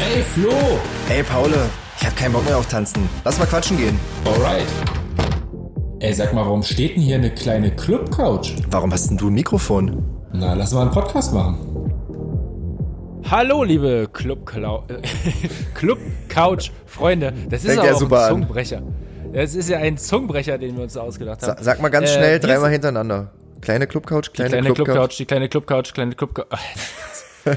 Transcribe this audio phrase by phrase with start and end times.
[0.00, 0.50] Ey, Flo!
[1.08, 1.50] Ey, Paul,
[2.00, 3.08] ich hab keinen Bock mehr auf Tanzen.
[3.24, 3.98] Lass mal quatschen gehen.
[4.24, 4.66] Alright.
[6.00, 8.52] Ey, sag mal, warum steht denn hier eine kleine Club-Couch?
[8.70, 10.04] Warum hast denn du ein Mikrofon?
[10.32, 11.58] Na, lass mal einen Podcast machen.
[13.30, 14.46] Hallo, liebe Club,
[15.74, 17.32] Club Couch Freunde.
[17.48, 18.30] Das ist Fängt aber ja auch super ein.
[18.30, 18.82] Zungenbrecher.
[19.32, 21.56] Das ist ja ein Zungenbrecher, den wir uns da ausgedacht haben.
[21.58, 23.32] Sa sag mal ganz Äh, schnell, wir dreimal hintereinander.
[23.62, 24.94] Kleine Clubcouch, Die kleine, kleine Club Clubcouch.
[25.08, 26.46] Couch, die kleine Club Couch, kleine Club Couch.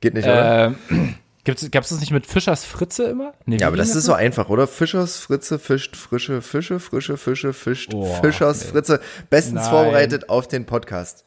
[0.00, 0.74] Geht nicht, oder?
[0.90, 1.14] Ähm,
[1.44, 3.34] gibt's, gab's das nicht mit Fischers Fritze immer?
[3.46, 4.66] Nee, ja, aber das ging ist so einfach, oder?
[4.66, 8.70] Fischers Fritze fischt frische Fische, frische Fische fischt Oh, Fischers nee.
[8.72, 9.00] Fritze.
[9.30, 9.70] Bestens Nein.
[9.70, 11.24] vorbereitet auf den Podcast.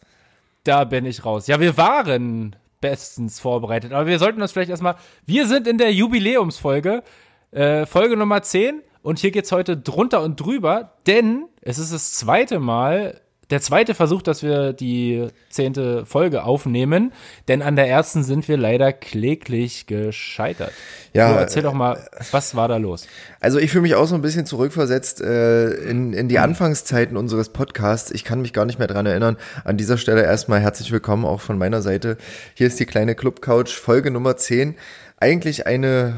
[0.63, 1.47] Da bin ich raus.
[1.47, 4.95] Ja, wir waren bestens vorbereitet, aber wir sollten das vielleicht erstmal.
[5.25, 7.03] Wir sind in der Jubiläumsfolge,
[7.51, 12.11] äh, Folge Nummer 10, und hier geht's heute drunter und drüber, denn es ist das
[12.13, 17.13] zweite Mal, der zweite Versuch, dass wir die zehnte Folge aufnehmen,
[17.47, 20.73] denn an der ersten sind wir leider kläglich gescheitert.
[21.13, 23.07] Ja, so, erzähl doch mal, was war da los?
[23.39, 27.49] Also ich fühle mich auch so ein bisschen zurückversetzt äh, in, in die Anfangszeiten unseres
[27.49, 28.11] Podcasts.
[28.11, 29.37] Ich kann mich gar nicht mehr dran erinnern.
[29.63, 32.17] An dieser Stelle erstmal herzlich willkommen auch von meiner Seite.
[32.53, 34.75] Hier ist die kleine Club Couch, Folge Nummer 10.
[35.19, 36.17] Eigentlich eine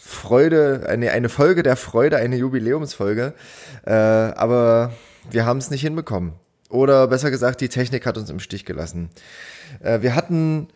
[0.00, 3.34] Freude, eine, eine Folge der Freude, eine Jubiläumsfolge.
[3.84, 4.92] Äh, aber
[5.30, 6.34] wir haben es nicht hinbekommen.
[6.68, 9.10] Oder besser gesagt, die Technik hat uns im Stich gelassen.
[9.80, 10.68] Äh, wir hatten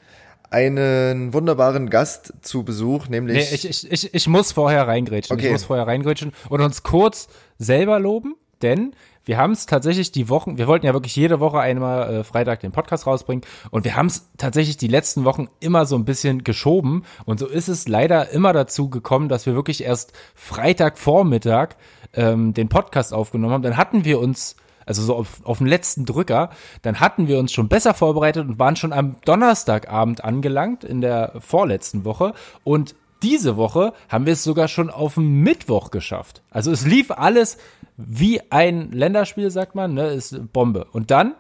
[0.51, 5.35] einen wunderbaren Gast zu Besuch, nämlich Nee, ich, ich, ich, ich muss vorher reingrätschen.
[5.35, 5.47] Okay.
[5.47, 8.93] Ich muss vorher reingrätschen und uns kurz selber loben, denn
[9.25, 12.61] wir haben es tatsächlich die Wochen, wir wollten ja wirklich jede Woche einmal äh, Freitag
[12.61, 16.45] den Podcast rausbringen und wir haben es tatsächlich die letzten Wochen immer so ein bisschen
[16.45, 21.77] geschoben und so ist es leider immer dazu gekommen, dass wir wirklich erst Freitagvormittag
[22.15, 23.63] ähm, den Podcast aufgenommen haben.
[23.63, 24.57] Dann hatten wir uns
[24.93, 26.51] also so auf, auf den letzten Drücker,
[26.83, 31.33] dann hatten wir uns schon besser vorbereitet und waren schon am Donnerstagabend angelangt in der
[31.41, 36.43] vorletzten Woche und diese Woche haben wir es sogar schon auf den Mittwoch geschafft.
[36.51, 37.57] Also es lief alles
[37.97, 40.87] wie ein Länderspiel, sagt man, ne, ist Bombe.
[40.93, 41.35] Und dann,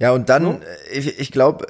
[0.00, 1.66] Ja, und dann, äh, ich, ich glaube,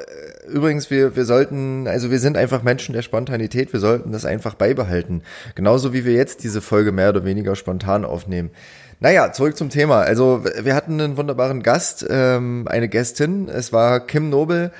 [0.49, 4.55] übrigens, wir, wir sollten, also wir sind einfach Menschen der Spontanität, wir sollten das einfach
[4.55, 5.22] beibehalten.
[5.55, 8.50] Genauso wie wir jetzt diese Folge mehr oder weniger spontan aufnehmen.
[9.00, 10.00] Naja, zurück zum Thema.
[10.00, 13.48] Also wir hatten einen wunderbaren Gast, ähm, eine Gästin.
[13.48, 14.72] Es war Kim Nobel,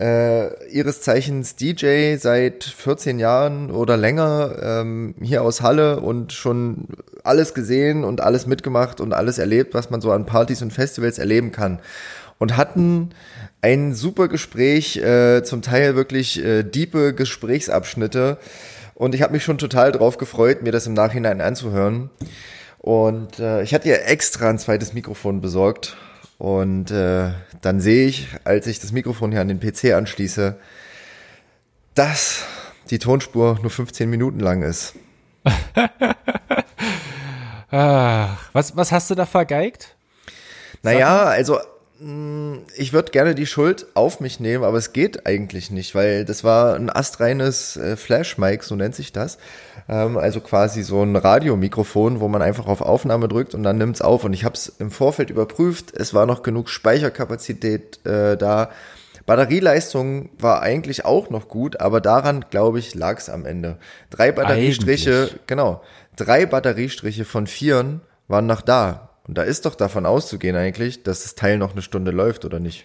[0.00, 6.88] äh, ihres Zeichens DJ seit 14 Jahren oder länger ähm, hier aus Halle und schon
[7.22, 11.18] alles gesehen und alles mitgemacht und alles erlebt, was man so an Partys und Festivals
[11.18, 11.80] erleben kann.
[12.38, 13.10] Und hatten
[13.60, 18.38] ein super Gespräch, äh, zum Teil wirklich äh, diepe Gesprächsabschnitte.
[18.94, 22.08] Und ich habe mich schon total drauf gefreut, mir das im Nachhinein anzuhören.
[22.86, 25.96] Und äh, ich hatte ihr extra ein zweites Mikrofon besorgt.
[26.38, 30.54] Und äh, dann sehe ich, als ich das Mikrofon hier an den PC anschließe,
[31.96, 32.44] dass
[32.90, 34.94] die Tonspur nur 15 Minuten lang ist.
[37.72, 39.96] ach, was, was hast du da vergeigt?
[40.84, 41.58] Naja, also
[41.98, 46.24] mh, ich würde gerne die Schuld auf mich nehmen, aber es geht eigentlich nicht, weil
[46.24, 49.38] das war ein astreines äh, Flash-Mic, so nennt sich das.
[49.88, 54.02] Ähm, also quasi so ein Radiomikrofon, wo man einfach auf Aufnahme drückt und dann nimmt's
[54.02, 54.24] auf.
[54.24, 58.70] Und ich habe es im Vorfeld überprüft, es war noch genug Speicherkapazität äh, da.
[59.26, 63.78] Batterieleistung war eigentlich auch noch gut, aber daran, glaube ich, lag's am Ende.
[64.08, 65.46] Drei Batteriestriche, Eigentlich.
[65.48, 65.82] genau,
[66.14, 69.10] drei Batteriestriche von vieren waren noch da.
[69.26, 72.60] Und da ist doch davon auszugehen eigentlich, dass das Teil noch eine Stunde läuft, oder
[72.60, 72.84] nicht?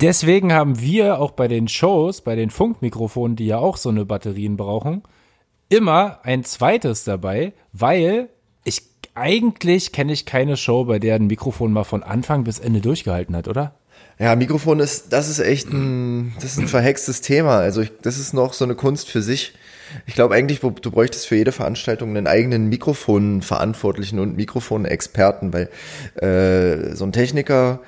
[0.00, 4.04] Deswegen haben wir auch bei den Shows, bei den Funkmikrofonen, die ja auch so eine
[4.04, 5.02] Batterien brauchen,
[5.68, 8.28] immer ein zweites dabei, weil
[8.64, 8.82] ich
[9.14, 13.34] eigentlich kenne ich keine Show, bei der ein Mikrofon mal von Anfang bis Ende durchgehalten
[13.34, 13.74] hat, oder?
[14.18, 17.58] Ja, Mikrofon ist, das ist echt ein, das ist ein verhextes Thema.
[17.58, 19.54] Also ich, das ist noch so eine Kunst für sich.
[20.06, 25.68] Ich glaube eigentlich, du bräuchtest für jede Veranstaltung einen eigenen Mikrofonverantwortlichen und Mikrofonexperten, weil
[26.16, 27.80] äh, so ein Techniker,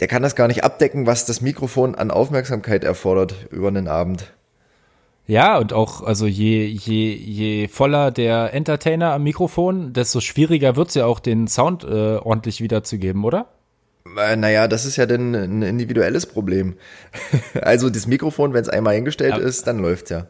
[0.00, 4.32] der kann das gar nicht abdecken, was das Mikrofon an Aufmerksamkeit erfordert über einen Abend.
[5.26, 10.94] Ja, und auch, also je, je, je voller der Entertainer am Mikrofon, desto schwieriger wird's
[10.94, 13.46] ja auch, den Sound äh, ordentlich wiederzugeben, oder?
[14.18, 16.74] Äh, Naja, das ist ja dann ein individuelles Problem.
[17.62, 19.38] Also das Mikrofon, wenn es einmal eingestellt Ja.
[19.38, 20.26] ist, dann läuft's ja.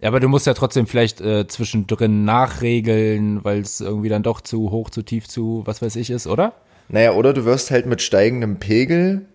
[0.00, 4.40] Ja, aber du musst ja trotzdem vielleicht äh, zwischendrin nachregeln, weil es irgendwie dann doch
[4.40, 6.54] zu hoch, zu tief, zu was weiß ich ist, oder?
[6.88, 9.26] Naja, oder du wirst halt mit steigendem Pegel,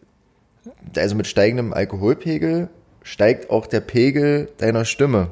[0.98, 2.68] also mit steigendem Alkoholpegel,
[3.08, 5.32] steigt auch der Pegel deiner Stimme.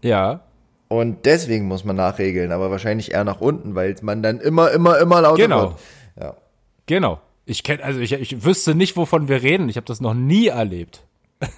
[0.00, 0.40] Ja.
[0.88, 4.98] Und deswegen muss man nachregeln, aber wahrscheinlich eher nach unten, weil man dann immer, immer,
[4.98, 5.62] immer lauter Genau.
[5.62, 5.74] wird.
[6.20, 6.36] Ja.
[6.86, 7.20] Genau.
[7.44, 9.68] Ich kenne, also ich, ich wüsste nicht, wovon wir reden.
[9.68, 11.04] Ich habe das noch nie erlebt.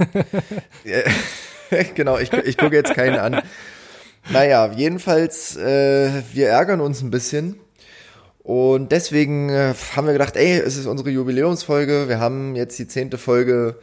[1.94, 3.43] genau, ich, ich gucke jetzt keinen an.
[4.31, 7.60] Naja, jedenfalls, äh, wir ärgern uns ein bisschen.
[8.43, 12.08] Und deswegen äh, haben wir gedacht, ey, es ist unsere Jubiläumsfolge.
[12.08, 13.76] Wir haben jetzt die zehnte Folge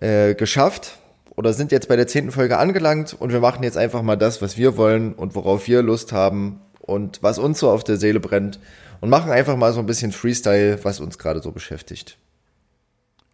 [0.00, 0.98] äh, geschafft
[1.36, 4.42] oder sind jetzt bei der zehnten Folge angelangt und wir machen jetzt einfach mal das,
[4.42, 8.20] was wir wollen und worauf wir Lust haben und was uns so auf der Seele
[8.20, 8.60] brennt
[9.00, 12.18] und machen einfach mal so ein bisschen Freestyle, was uns gerade so beschäftigt.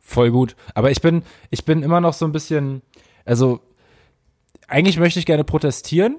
[0.00, 0.54] Voll gut.
[0.74, 2.82] Aber ich bin, ich bin immer noch so ein bisschen,
[3.24, 3.60] also
[4.68, 6.18] eigentlich möchte ich gerne protestieren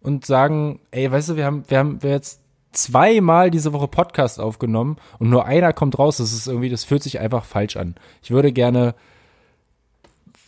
[0.00, 2.40] und sagen, ey, weißt du, wir haben, wir haben wir jetzt
[2.72, 6.18] zweimal diese Woche Podcast aufgenommen und nur einer kommt raus.
[6.18, 7.94] Das ist irgendwie, das fühlt sich einfach falsch an.
[8.22, 8.94] Ich würde gerne,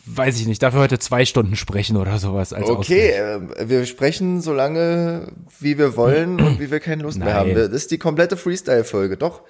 [0.05, 2.53] weiß ich nicht, dafür heute zwei Stunden sprechen oder sowas.
[2.53, 3.39] Als okay, äh,
[3.69, 5.27] wir sprechen so lange,
[5.59, 7.27] wie wir wollen und wie wir keine Lust Nein.
[7.27, 7.53] mehr haben.
[7.53, 9.41] Das ist die komplette Freestyle-Folge, doch.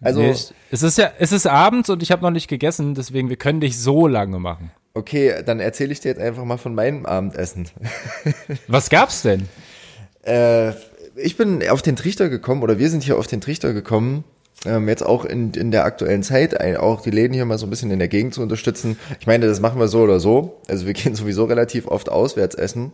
[0.00, 0.34] Also, Nee,
[0.70, 3.60] es ist ja, es ist abends und ich habe noch nicht gegessen, deswegen wir können
[3.60, 4.72] dich so lange machen.
[4.94, 7.68] okay, dann erzähle ich dir jetzt einfach mal von meinem Abendessen.
[8.66, 9.48] Was gab's denn?
[10.22, 10.72] Äh,
[11.14, 14.24] ich bin auf den Trichter gekommen, oder wir sind hier auf den Trichter gekommen,
[14.66, 17.66] ähm, jetzt auch in, in der aktuellen Zeit, ein, auch die Läden hier mal so
[17.66, 18.98] ein bisschen in der Gegend zu unterstützen.
[19.20, 20.60] Ich meine, das machen wir so oder so.
[20.68, 22.92] Also wir gehen sowieso relativ oft auswärts essen.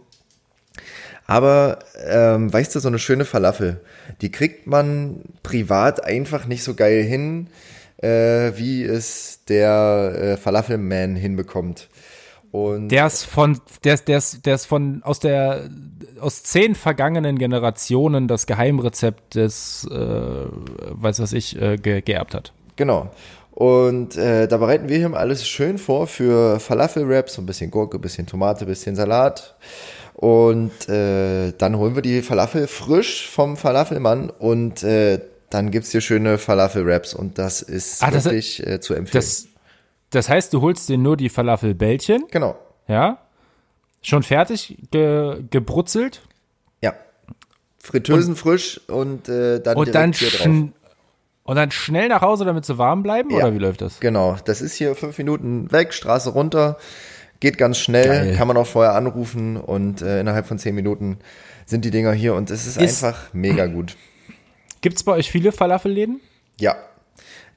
[1.26, 3.82] Aber ähm, weißt du, so eine schöne Falafel,
[4.22, 7.48] die kriegt man privat einfach nicht so geil hin,
[7.98, 11.88] äh, wie es der äh, Falafelman hinbekommt.
[12.50, 15.68] Und Der ist von, der ist, der ist, der ist von aus der
[16.20, 22.52] aus zehn vergangenen Generationen das Geheimrezept des, äh, weiß was ich, äh, ge geerbt hat.
[22.76, 23.10] Genau.
[23.52, 27.70] Und äh, da bereiten wir hier mal alles schön vor für Falafel-Wraps, so ein bisschen
[27.70, 29.56] Gurke, bisschen Tomate, bisschen Salat.
[30.14, 36.00] Und äh, dann holen wir die Falafel frisch vom Falafelmann und äh, dann gibt's hier
[36.00, 39.22] schöne Falafel-Wraps und das ist Ah, das- wirklich äh, zu empfehlen.
[39.24, 39.47] Das,
[40.10, 42.56] das heißt, du holst dir nur die Falafelbällchen, genau.
[42.86, 43.18] ja?
[44.02, 46.22] Schon fertig ge gebrutzelt
[46.80, 46.94] Ja.
[47.78, 50.46] Fritteusen frisch und äh, dann und dann, hier drauf.
[50.46, 53.30] und dann schnell nach Hause, damit sie warm bleiben?
[53.30, 53.38] Ja.
[53.38, 53.98] Oder wie läuft das?
[54.00, 56.78] Genau, das ist hier fünf Minuten weg, Straße runter,
[57.40, 58.36] geht ganz schnell, Geil.
[58.36, 61.18] kann man auch vorher anrufen und äh, innerhalb von zehn Minuten
[61.66, 63.96] sind die Dinger hier und es ist, Ist- einfach mega gut.
[64.80, 66.20] Gibt's bei euch viele Falafelläden?
[66.60, 66.76] Ja,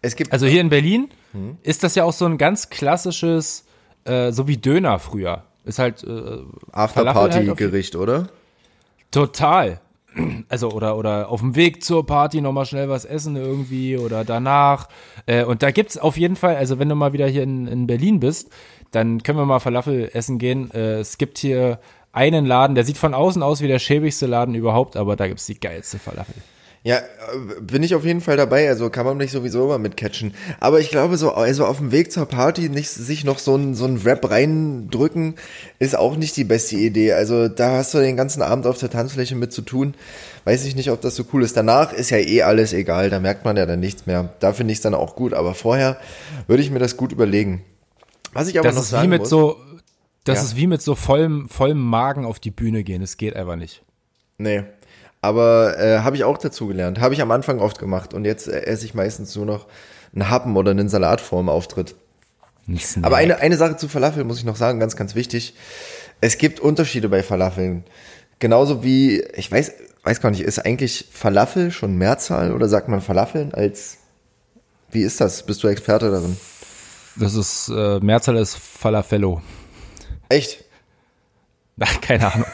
[0.01, 1.57] es gibt Also hier in Berlin Hm.
[1.63, 3.65] ist das ja auch so ein ganz klassisches,
[4.05, 5.43] äh, so wie Döner früher.
[5.63, 8.27] Ist halt äh, halt Afterparty-Gericht, oder?
[9.11, 9.79] Total.
[10.49, 14.89] Also oder oder auf dem Weg zur Party nochmal schnell was essen irgendwie oder danach.
[15.25, 17.87] Äh, und da gibt's auf jeden Fall, also wenn du mal wieder hier in, in
[17.87, 18.51] Berlin bist,
[18.91, 20.69] dann können wir mal Falafel essen gehen.
[20.71, 21.79] Äh, es gibt hier
[22.11, 25.45] einen Laden, der sieht von außen aus wie der schäbigste Laden überhaupt, aber da gibt's
[25.45, 26.35] die geilste Falafel.
[26.83, 30.33] Ja, äh, bin ich auf jeden Fall dabei, also kann man mich sowieso immer mitcatchen.
[30.59, 33.75] Aber ich glaube, so also auf dem Weg zur Party nicht sich noch so ein,
[33.75, 35.35] so ein Rap reindrücken,
[35.77, 37.13] ist auch nicht die beste Idee.
[37.13, 39.93] Also da hast du den ganzen Abend auf der Tanzfläche mit zu tun.
[40.43, 41.55] Weiß ich nicht, ob das so cool ist.
[41.55, 44.33] Danach ist ja eh alles egal, da merkt man ja dann nichts mehr.
[44.39, 45.97] Da finde ich es dann auch gut, aber vorher
[46.47, 47.63] würde ich mir das gut überlegen.
[48.33, 49.57] Was ich aber Das noch ist sagen wie mit muss, so,
[50.23, 50.43] das Ja.
[50.45, 53.01] ist wie mit so vollem, vollem Magen auf die Bühne gehen.
[53.01, 53.83] Das geht einfach nicht.
[54.39, 54.63] Nee.
[55.21, 56.99] Aber äh, habe ich auch dazu gelernt.
[56.99, 58.13] Habe ich am Anfang oft gemacht.
[58.13, 59.67] Und jetzt äh, esse ich meistens nur noch
[60.13, 61.95] einen Happen oder einen Salat vor dem Auftritt.
[63.01, 65.55] Aber eine, eine Sache zu Falafel muss ich noch sagen, ganz, ganz wichtig.
[66.21, 67.83] Es gibt Unterschiede bei Falafeln.
[68.39, 69.73] Genauso wie, ich weiß,
[70.03, 73.97] weiß gar nicht, ist eigentlich Falafel schon Mehrzahl oder sagt man Falafeln als,
[74.91, 75.43] wie ist das?
[75.43, 76.37] Bist du Experte darin?
[77.15, 79.41] Das ist, äh, Mehrzahl ist Falafello.
[80.29, 80.63] Echt?
[81.79, 82.47] Ach, keine Ahnung.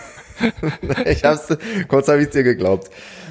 [1.06, 1.56] ich hab's,
[1.88, 2.89] kurz habe ich dir geglaubt.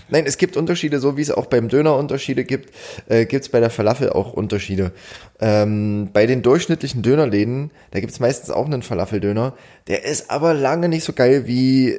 [0.09, 2.73] Nein, es gibt Unterschiede, so wie es auch beim Döner Unterschiede gibt,
[3.09, 4.93] äh, gibt's bei der Falafel auch Unterschiede.
[5.41, 9.55] Ähm, bei den durchschnittlichen Dönerläden, da gibt's meistens auch einen Falafeldöner,
[9.89, 11.97] der ist aber lange nicht so geil wie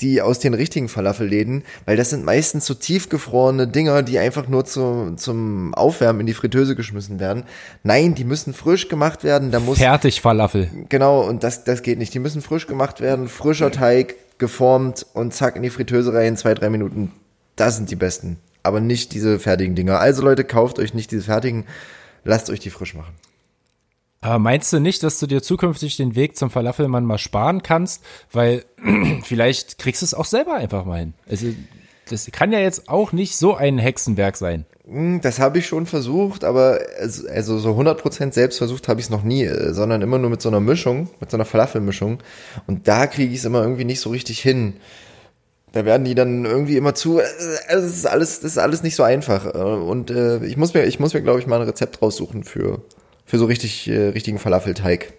[0.00, 4.64] die aus den richtigen Falafelläden, weil das sind meistens so tiefgefrorene Dinger, die einfach nur
[4.64, 7.44] zu, zum Aufwärmen in die Fritteuse geschmissen werden.
[7.82, 10.70] Nein, die müssen frisch gemacht werden, da muss Fertig Falafel.
[10.88, 12.12] Genau, und das, das geht nicht.
[12.12, 16.54] Die müssen frisch gemacht werden, frischer Teig, geformt und zack in die Fritteuse rein, zwei,
[16.54, 17.12] drei Minuten.
[17.56, 18.38] Das sind die besten.
[18.62, 19.98] Aber nicht diese fertigen Dinger.
[19.98, 21.64] Also Leute, kauft euch nicht diese fertigen,
[22.24, 23.14] lasst euch die frisch machen.
[24.20, 28.02] Aber meinst du nicht, dass du dir zukünftig den Weg zum Falafelmann mal sparen kannst?
[28.32, 28.64] Weil
[29.22, 31.14] vielleicht kriegst du es auch selber einfach mal hin.
[31.28, 31.46] Also,
[32.08, 34.64] das kann ja jetzt auch nicht so ein Hexenwerk sein.
[34.86, 39.10] Hm, Das habe ich schon versucht, aber also so 100% selbst versucht habe ich es
[39.10, 42.18] noch nie, äh, sondern immer nur mit so einer Mischung, mit so einer Falafelmischung.
[42.66, 44.74] Und da kriege ich es immer irgendwie nicht so richtig hin.
[45.72, 47.18] Da werden die dann irgendwie immer zu.
[47.18, 47.24] äh,
[47.68, 49.46] es ist alles, das ist alles nicht so einfach.
[49.46, 52.82] Äh, Und ich muss mir, ich muss mir, glaube ich, mal ein Rezept raussuchen für,
[53.24, 55.12] für so richtig, richtigen Falafelteig.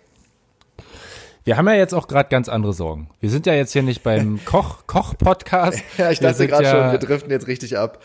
[1.48, 3.10] Wir haben ja jetzt auch gerade ganz andere Sorgen.
[3.22, 5.82] Wir sind ja jetzt hier nicht beim Koch, Koch-Podcast.
[5.98, 8.04] ja, ich dachte gerade ja, schon, wir driften jetzt richtig ab.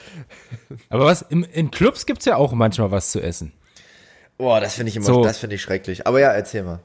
[0.88, 3.52] Aber was, im, in Clubs gibt's ja auch manchmal was zu essen.
[4.38, 5.24] Boah, das finde ich immer, So.
[5.24, 6.06] das finde ich schrecklich.
[6.06, 6.78] Aber ja, erzähl mal.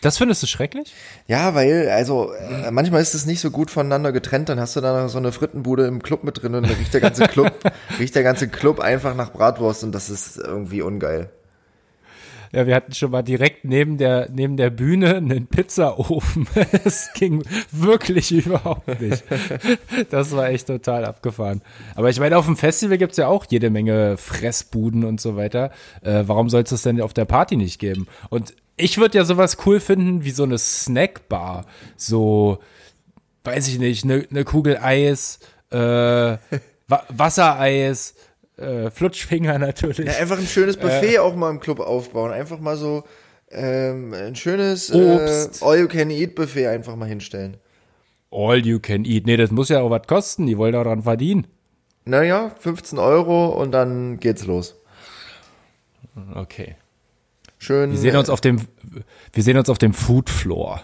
[0.00, 0.92] Das findest du schrecklich?
[1.28, 4.80] Ja, weil, also, äh, manchmal ist es nicht so gut voneinander getrennt, dann hast du
[4.80, 7.52] da noch so eine Frittenbude im Club mit drin und dann riecht der ganze Club,
[8.00, 11.30] riecht der ganze Club einfach nach Bratwurst und das ist irgendwie ungeil.
[12.54, 16.46] Ja, wir hatten schon mal direkt neben der, neben der Bühne einen Pizzaofen.
[16.84, 17.42] Es ging
[17.72, 19.24] wirklich überhaupt nicht.
[20.10, 21.62] Das war echt total abgefahren.
[21.96, 25.72] Aber ich meine, auf dem Festival gibt's ja auch jede Menge Fressbuden und so weiter.
[26.02, 28.06] Äh, warum soll es das denn auf der Party nicht geben?
[28.30, 31.66] Und ich würde ja sowas cool finden wie so eine Snackbar.
[31.96, 32.58] So,
[33.42, 35.76] weiß ich nicht, eine ne Kugel Eis, äh,
[36.86, 38.14] Wa Wassereis,
[38.56, 40.06] äh, Flutschfinger natürlich.
[40.06, 42.30] Ja, einfach ein schönes Buffet auch mal im Club aufbauen.
[42.30, 43.04] Einfach mal so
[43.50, 47.56] ähm, ein schönes äh, All-You-Can-Eat-Buffet einfach mal hinstellen.
[48.30, 49.26] All you can eat.
[49.26, 50.46] Nee, das muss ja auch was kosten.
[50.46, 51.46] Die wollen auch dran verdienen.
[52.04, 54.74] Naja, 15 Euro und dann geht's los.
[56.34, 56.76] Okay.
[57.58, 57.92] Schön.
[57.92, 58.60] Wir sehen uns auf dem,
[59.32, 60.82] wir sehen uns auf dem Food Floor.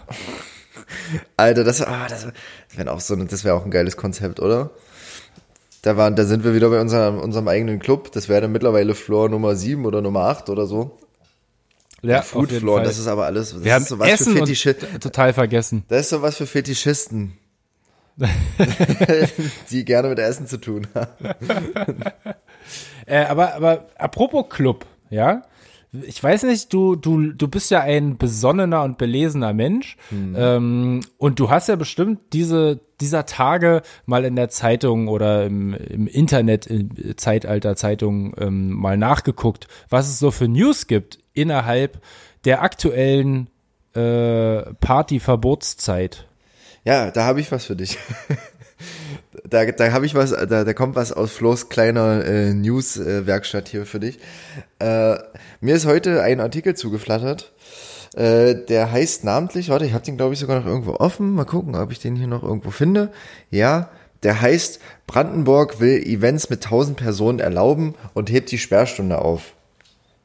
[1.37, 4.71] Alter, das, ah, das, das wäre auch so, das wäre auch ein geiles Konzept, oder?
[5.81, 8.11] Da waren, da sind wir wieder bei unserem, unserem eigenen Club.
[8.11, 10.97] Das wäre dann mittlerweile Floor Nummer 7 oder Nummer 8 oder so.
[12.03, 12.85] Ja, Food Floor, Fall.
[12.85, 15.33] das ist aber alles, das wir haben ist sowas Essen für und Fetischi t- total
[15.33, 15.83] vergessen.
[15.87, 17.33] Das ist sowas für Fetischisten.
[19.71, 21.15] die gerne mit Essen zu tun haben.
[23.05, 25.41] Äh, aber, aber apropos Club, ja.
[25.93, 29.97] Ich weiß nicht, du, du, du bist ja ein besonnener und belesener Mensch.
[30.37, 35.73] Ähm, und du hast ja bestimmt diese, dieser Tage mal in der Zeitung oder im,
[35.73, 42.01] im Internet, im Zeitalter Zeitung ähm, mal nachgeguckt, was es so für News gibt innerhalb
[42.45, 43.49] der aktuellen
[43.93, 46.25] äh, Partyverbotszeit.
[46.85, 47.97] Ja, da habe ich was für dich.
[49.49, 53.85] Da, da habe ich was, da, da kommt was aus Flo's kleiner äh, News-Werkstatt hier
[53.85, 54.19] für dich.
[54.79, 55.15] Äh,
[55.59, 57.51] mir ist heute ein Artikel zugeflattert.
[58.15, 61.33] Äh, der heißt namentlich, warte, ich habe den glaube ich sogar noch irgendwo offen.
[61.33, 63.11] Mal gucken, ob ich den hier noch irgendwo finde.
[63.49, 63.89] Ja,
[64.23, 69.53] der heißt Brandenburg will Events mit 1000 Personen erlauben und hebt die Sperrstunde auf.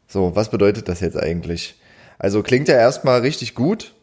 [0.08, 1.80] So, was bedeutet das jetzt eigentlich?
[2.18, 3.94] Also klingt ja erstmal richtig gut,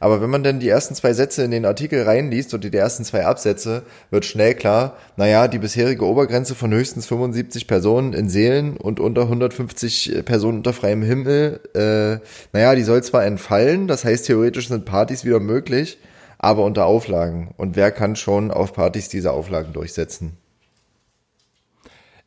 [0.00, 3.04] aber wenn man dann die ersten zwei Sätze in den Artikel reinliest und die ersten
[3.04, 8.76] zwei Absätze, wird schnell klar, naja, die bisherige Obergrenze von höchstens 75 Personen in Seelen
[8.76, 14.26] und unter 150 Personen unter freiem Himmel, äh, naja, die soll zwar entfallen, das heißt
[14.26, 15.98] theoretisch sind Partys wieder möglich,
[16.38, 17.54] aber unter Auflagen.
[17.56, 20.36] Und wer kann schon auf Partys diese Auflagen durchsetzen?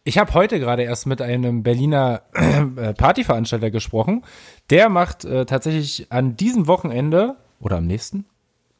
[0.03, 4.23] Ich habe heute gerade erst mit einem Berliner äh, Partyveranstalter gesprochen.
[4.71, 8.25] Der macht äh, tatsächlich an diesem Wochenende oder am nächsten?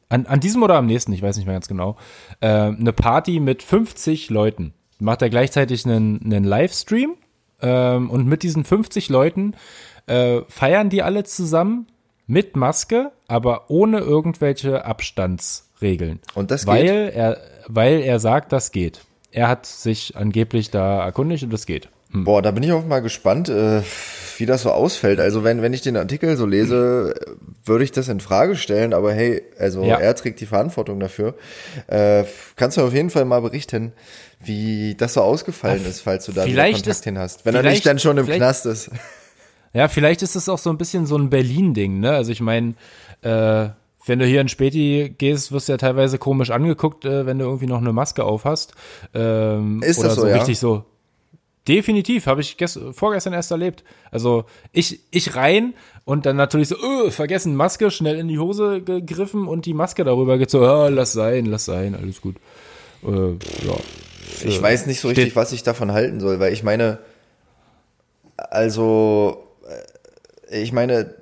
[0.08, 1.96] An, an diesem oder am nächsten, ich weiß nicht mehr ganz genau,
[2.40, 4.74] äh, eine Party mit 50 Leuten.
[4.98, 7.14] Macht er gleichzeitig einen, einen Livestream
[7.62, 9.54] ähm, und mit diesen 50 Leuten
[10.06, 11.86] äh, feiern die alle zusammen
[12.26, 16.20] mit Maske, aber ohne irgendwelche Abstandsregeln.
[16.34, 17.14] Und das weil geht?
[17.14, 19.04] er, weil er sagt, das geht.
[19.30, 21.88] Er hat sich angeblich da erkundigt und das geht.
[22.12, 22.24] Hm.
[22.24, 23.82] Boah, da bin ich auch mal gespannt, äh,
[24.38, 25.20] wie das so ausfällt.
[25.20, 27.30] Also wenn, wenn ich den Artikel so lese, äh,
[27.64, 29.98] würde ich das in Frage stellen, aber hey, also Ja.
[29.98, 31.34] er trägt die Verantwortung dafür.
[31.86, 32.24] Äh,
[32.56, 33.92] kannst du auf jeden Fall mal berichten,
[34.44, 37.44] wie das so ausgefallen ist, falls du da Kontakt ist- hin hast.
[37.46, 38.90] Wenn er nicht dann schon im Knast ist.
[39.74, 42.10] Ja, vielleicht ist es auch so ein bisschen so ein Berlin-Ding, ne?
[42.12, 42.74] Also ich meine,
[43.22, 43.68] äh,
[44.04, 47.44] wenn du hier in Späti gehst, wirst du ja teilweise komisch angeguckt, äh, wenn du
[47.44, 48.74] irgendwie noch eine Maske auf hast.
[49.14, 50.36] Ähm, Ist oder das so, so ja?
[50.36, 50.84] richtig so.
[51.68, 53.84] Definitiv, habe ich gest vorgestern erst erlebt.
[54.10, 58.82] Also ich, ich rein und dann natürlich so, öh, vergessen, Maske, schnell in die Hose
[58.82, 62.36] gegriffen und die Maske darüber so, ah, lass sein, lass sein, alles gut.
[63.04, 63.30] Äh,
[63.66, 63.76] ja.
[64.44, 66.98] Ich weiß nicht so richtig, was ich davon halten soll, weil ich meine,
[68.36, 69.46] also,
[70.50, 71.14] äh, ich meine,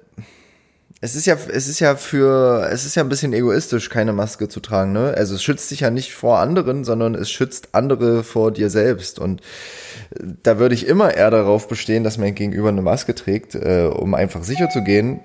[1.03, 4.49] es ist ja, es ist ja für, es ist ja ein bisschen egoistisch, keine Maske
[4.49, 5.15] zu tragen, ne?
[5.17, 9.19] Also es schützt dich ja nicht vor anderen, sondern es schützt andere vor dir selbst.
[9.19, 9.41] Und
[10.11, 13.89] äh, da würde ich immer eher darauf bestehen, dass mein Gegenüber eine Maske trägt, äh,
[13.91, 15.21] um einfach sicher zu gehen,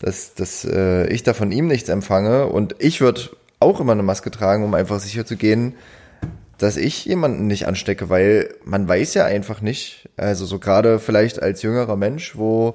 [0.00, 2.46] dass, dass äh, ich da von ihm nichts empfange.
[2.46, 5.74] Und ich würde auch immer eine Maske tragen, um einfach sicher zu gehen,
[6.58, 11.40] dass ich jemanden nicht anstecke, weil man weiß ja einfach nicht, also so gerade vielleicht
[11.40, 12.74] als jüngerer Mensch, wo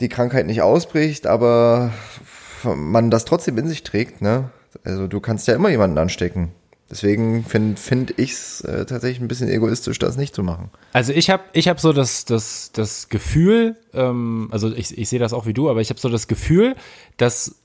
[0.00, 1.92] die Krankheit nicht ausbricht, aber
[2.64, 4.50] man das trotzdem in sich trägt, ne?
[4.84, 6.52] Also du kannst ja immer jemanden anstecken.
[6.90, 10.70] Deswegen finde find ich's äh, tatsächlich ein bisschen egoistisch, das nicht zu machen.
[10.92, 15.20] Also ich habe ich hab so das, das, das Gefühl, ähm, also ich, ich sehe
[15.20, 16.74] das auch wie du, aber ich habe so das Gefühl,
[17.16, 17.60] dass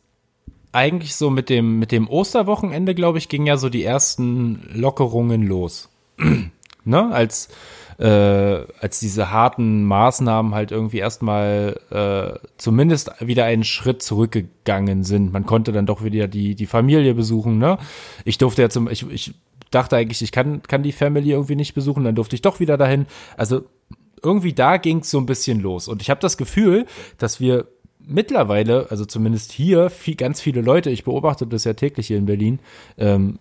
[0.74, 5.42] eigentlich so mit dem, mit dem Osterwochenende, glaube ich, ging ja so die ersten Lockerungen
[5.42, 5.90] los.
[6.84, 7.12] ne?
[7.12, 7.50] Als,
[7.98, 15.32] äh, als diese harten Maßnahmen halt irgendwie erstmal äh, zumindest wieder einen Schritt zurückgegangen sind.
[15.32, 17.78] Man konnte dann doch wieder die, die Familie besuchen, ne?
[18.24, 19.34] Ich durfte ja zum, ich, ich
[19.72, 22.78] dachte eigentlich, ich kann, kann die Family irgendwie nicht besuchen, dann durfte ich doch wieder
[22.78, 23.06] dahin.
[23.38, 23.64] Also
[24.24, 25.88] irgendwie da ging es so ein bisschen los.
[25.88, 26.86] Und ich habe das Gefühl,
[27.18, 27.68] dass wir
[28.00, 32.26] mittlerweile, also zumindest hier, viel, ganz viele Leute, ich beobachte das ja täglich hier in
[32.26, 32.60] Berlin,
[32.98, 33.40] ähm,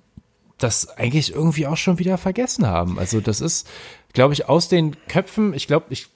[0.65, 2.99] das eigentlich irgendwie auch schon wieder vergessen haben.
[2.99, 3.69] Also das ist,
[4.13, 6.09] glaube ich, aus den Köpfen, ich glaube, ich,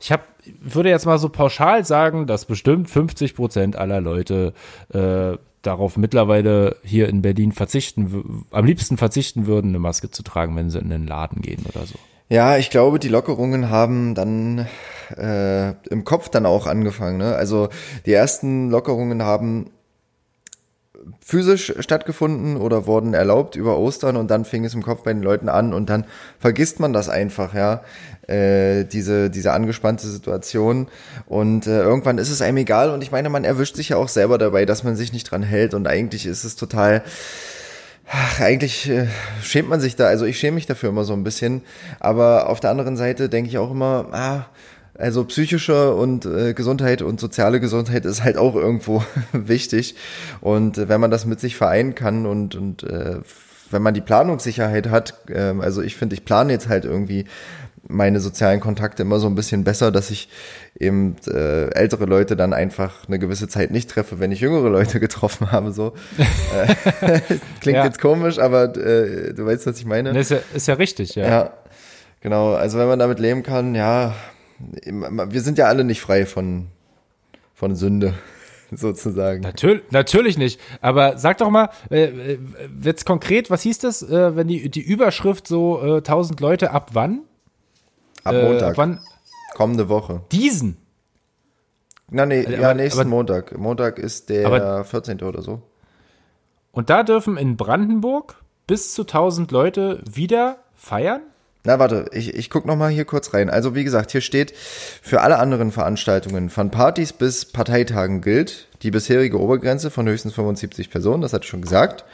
[0.00, 0.22] ich habe,
[0.60, 4.54] würde jetzt mal so pauschal sagen, dass bestimmt 50 Prozent aller Leute
[4.92, 10.54] äh, darauf mittlerweile hier in Berlin verzichten, am liebsten verzichten würden, eine Maske zu tragen,
[10.56, 11.96] wenn sie in den Laden gehen oder so.
[12.28, 14.66] Ja, ich glaube, die Lockerungen haben dann
[15.16, 17.18] äh, im Kopf dann auch angefangen.
[17.18, 17.34] Ne?
[17.34, 17.68] Also
[18.06, 19.70] die ersten Lockerungen haben
[21.20, 25.22] physisch stattgefunden oder wurden erlaubt über Ostern und dann fing es im Kopf bei den
[25.22, 26.04] Leuten an und dann
[26.38, 27.82] vergisst man das einfach, ja,
[28.26, 30.88] äh, diese, diese angespannte Situation.
[31.26, 34.08] Und äh, irgendwann ist es einem egal und ich meine, man erwischt sich ja auch
[34.08, 37.02] selber dabei, dass man sich nicht dran hält und eigentlich ist es total
[38.06, 39.06] Ach, eigentlich äh,
[39.42, 41.62] schämt man sich da, also ich schäme mich dafür immer so ein bisschen,
[42.00, 44.46] aber auf der anderen Seite denke ich auch immer, ah,
[44.96, 49.96] also psychische und äh, Gesundheit und soziale Gesundheit ist halt auch irgendwo wichtig
[50.40, 53.20] und äh, wenn man das mit sich vereinen kann und und äh,
[53.70, 57.24] wenn man die Planungssicherheit hat, äh, also ich finde, ich plane jetzt halt irgendwie
[57.88, 60.28] meine sozialen Kontakte immer so ein bisschen besser, dass ich
[60.78, 65.00] eben äh, ältere Leute dann einfach eine gewisse Zeit nicht treffe, wenn ich jüngere Leute
[65.00, 65.72] getroffen habe.
[65.72, 65.92] So
[66.52, 67.20] äh,
[67.60, 67.84] klingt ja.
[67.84, 70.18] jetzt komisch, aber äh, du weißt, was ich meine.
[70.18, 71.28] ist, ja, ist ja richtig, ja.
[71.28, 71.52] Ja,
[72.20, 72.54] genau.
[72.54, 74.14] Also wenn man damit leben kann, ja,
[74.58, 76.68] wir sind ja alle nicht frei von
[77.54, 78.14] von Sünde
[78.72, 79.40] sozusagen.
[79.40, 80.60] Natürlich, natürlich nicht.
[80.80, 82.38] Aber sag doch mal, äh, äh
[82.82, 86.90] jetzt konkret, was hieß das, äh, wenn die, die Überschrift so äh, 1000 Leute ab
[86.92, 87.20] wann?
[88.24, 88.74] Ab Montag.
[88.74, 89.00] Äh, wann?
[89.54, 90.22] Kommende Woche.
[90.32, 90.76] Diesen?
[92.10, 93.56] Na, nee, aber, ja, nächsten aber, Montag.
[93.56, 95.22] Montag ist der aber, 14.
[95.22, 95.62] oder so.
[96.72, 101.22] Und da dürfen in Brandenburg bis zu 1000 Leute wieder feiern?
[101.66, 103.48] Na, warte, ich, ich guck noch mal hier kurz rein.
[103.48, 108.90] Also, wie gesagt, hier steht, für alle anderen Veranstaltungen von Partys bis Parteitagen gilt die
[108.90, 112.04] bisherige Obergrenze von höchstens 75 Personen, das hatte ich schon gesagt.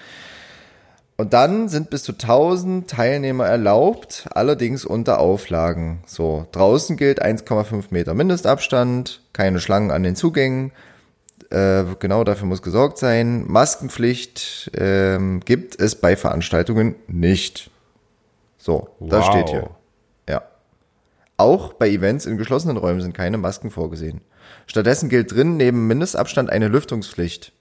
[1.17, 5.99] Und dann sind bis zu 1000 Teilnehmer erlaubt, allerdings unter Auflagen.
[6.07, 10.71] So, draußen gilt 1,5 Meter Mindestabstand, keine Schlangen an den Zugängen.
[11.51, 13.45] Äh, genau dafür muss gesorgt sein.
[13.49, 17.71] Maskenpflicht äh, gibt es bei Veranstaltungen nicht.
[18.61, 19.09] So, wow.
[19.09, 19.71] das steht hier.
[20.29, 20.43] Ja.
[21.39, 24.21] Auch bei Events in geschlossenen Räumen sind keine Masken vorgesehen.
[24.67, 27.53] Stattdessen gilt drin neben Mindestabstand eine Lüftungspflicht.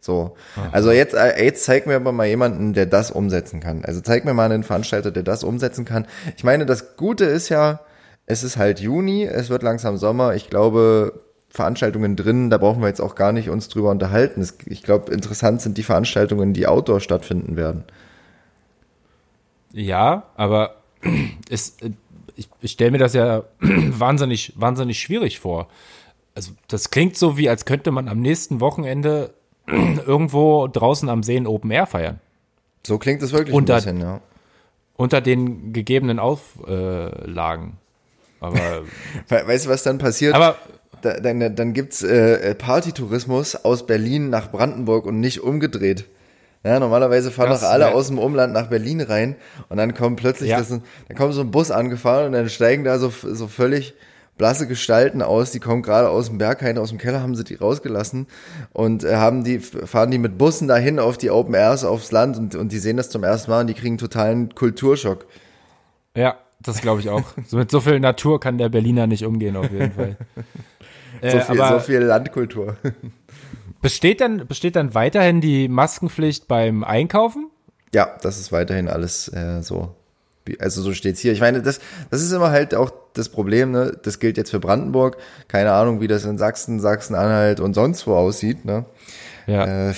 [0.00, 0.34] So.
[0.56, 0.70] Aha.
[0.72, 3.84] Also jetzt, äh, jetzt zeig mir aber mal jemanden, der das umsetzen kann.
[3.84, 6.06] Also zeig mir mal einen Veranstalter, der das umsetzen kann.
[6.36, 7.80] Ich meine, das Gute ist ja,
[8.24, 10.34] es ist halt Juni, es wird langsam Sommer.
[10.34, 14.48] Ich glaube, Veranstaltungen drin, da brauchen wir jetzt auch gar nicht uns drüber unterhalten.
[14.64, 17.84] Ich glaube, interessant sind die Veranstaltungen, die outdoor stattfinden werden.
[19.72, 20.76] Ja, aber
[21.50, 21.76] es,
[22.36, 25.68] ich, ich stelle mir das ja wahnsinnig, wahnsinnig schwierig vor.
[26.34, 29.34] Also das klingt so, wie als könnte man am nächsten Wochenende
[29.66, 32.20] irgendwo draußen am See in Open Air feiern.
[32.86, 34.20] So klingt es wirklich unter, ein bisschen, ja.
[34.96, 37.78] Unter den gegebenen Auflagen.
[38.40, 38.82] Aber.
[39.28, 40.34] weißt du, was dann passiert?
[40.34, 40.56] Aber.
[41.00, 46.04] Da, dann, dann gibt's äh, Partytourismus aus Berlin nach Brandenburg und nicht umgedreht.
[46.64, 47.92] Ja, normalerweise fahren doch alle ja.
[47.92, 49.34] aus dem Umland nach Berlin rein
[49.68, 50.58] und dann kommt plötzlich, ja.
[50.58, 50.82] das, dann
[51.16, 53.94] kommt so ein Bus angefahren und dann steigen da so, so völlig
[54.38, 57.56] blasse Gestalten aus, die kommen gerade aus dem Berghain, aus dem Keller, haben sie die
[57.56, 58.26] rausgelassen
[58.72, 62.38] und äh, haben die, fahren die mit Bussen dahin auf die Open Airs aufs Land
[62.38, 65.26] und, und die sehen das zum ersten Mal und die kriegen totalen Kulturschock.
[66.16, 67.24] Ja, das glaube ich auch.
[67.46, 70.16] so mit so viel Natur kann der Berliner nicht umgehen, auf jeden Fall.
[71.20, 72.76] so, äh, viel, so viel Landkultur.
[73.82, 77.50] Besteht dann, besteht dann weiterhin die Maskenpflicht beim Einkaufen?
[77.94, 79.94] Ja, das ist weiterhin alles äh, so
[80.58, 81.32] also so steht's hier.
[81.32, 83.96] Ich meine, das, das ist immer halt auch das Problem, ne?
[84.02, 85.16] Das gilt jetzt für Brandenburg.
[85.48, 88.84] Keine Ahnung, wie das in Sachsen, Sachsen-Anhalt und sonst wo aussieht, ne?
[89.46, 89.90] Ja.
[89.90, 89.94] Äh,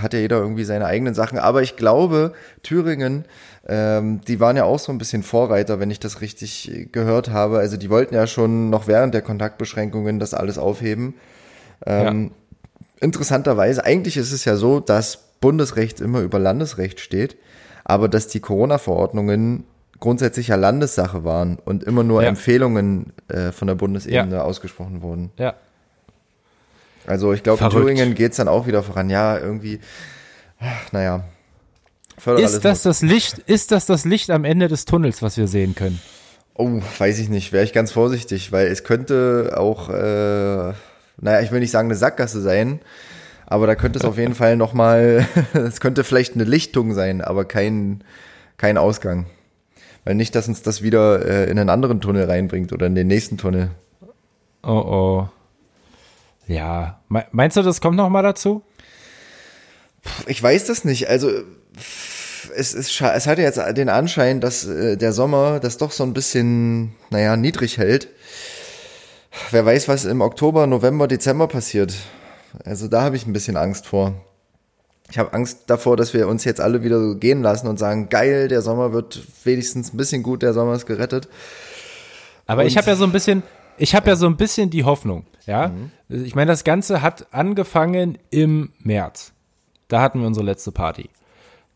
[0.00, 1.38] hat ja jeder irgendwie seine eigenen Sachen.
[1.38, 2.32] Aber ich glaube,
[2.62, 3.24] Thüringen,
[3.66, 7.58] ähm, die waren ja auch so ein bisschen Vorreiter, wenn ich das richtig gehört habe.
[7.58, 11.14] Also die wollten ja schon noch während der Kontaktbeschränkungen das alles aufheben.
[11.86, 12.30] Ähm, ja.
[13.04, 17.36] Interessanterweise, eigentlich ist es ja so, dass Bundesrecht immer über Landesrecht steht,
[17.84, 19.64] aber dass die Corona-Verordnungen
[20.00, 22.28] grundsätzlich ja Landessache waren und immer nur ja.
[22.28, 24.42] Empfehlungen äh, von der Bundesebene ja.
[24.42, 25.32] ausgesprochen wurden.
[25.38, 25.54] Ja.
[27.06, 29.10] Also ich glaube, in Thüringen geht's dann auch wieder voran.
[29.10, 29.80] Ja, irgendwie,
[30.58, 31.24] ach, naja.
[32.38, 35.74] Ist das das Licht, ist das das Licht am Ende des Tunnels, was wir sehen
[35.74, 36.00] können?
[36.54, 40.72] Oh, weiß ich nicht, wäre ich ganz vorsichtig, weil es könnte auch, äh,
[41.20, 42.80] naja, ich will nicht sagen eine Sackgasse sein,
[43.46, 47.44] aber da könnte es auf jeden Fall nochmal, es könnte vielleicht eine Lichtung sein, aber
[47.44, 48.02] kein,
[48.56, 49.26] kein Ausgang.
[50.04, 53.06] Weil nicht, dass uns das wieder äh, in einen anderen Tunnel reinbringt oder in den
[53.06, 53.70] nächsten Tunnel.
[54.62, 55.28] Oh oh.
[56.46, 58.62] Ja, meinst du, das kommt nochmal dazu?
[60.26, 61.08] Ich weiß das nicht.
[61.08, 61.30] Also
[62.54, 66.12] es, ist, es hat jetzt den Anschein, dass äh, der Sommer das doch so ein
[66.12, 68.08] bisschen, naja, niedrig hält.
[69.50, 71.94] Wer weiß, was im Oktober, November, Dezember passiert.
[72.64, 74.14] Also da habe ich ein bisschen Angst vor.
[75.10, 78.08] Ich habe Angst davor, dass wir uns jetzt alle wieder so gehen lassen und sagen,
[78.08, 81.28] geil, der Sommer wird wenigstens ein bisschen gut, der Sommer ist gerettet.
[82.46, 83.42] Aber und ich habe ja so ein bisschen,
[83.76, 85.68] ich habe ja so ein bisschen die Hoffnung, ja.
[85.68, 85.90] Mhm.
[86.24, 89.32] Ich meine, das Ganze hat angefangen im März.
[89.88, 91.10] Da hatten wir unsere letzte Party.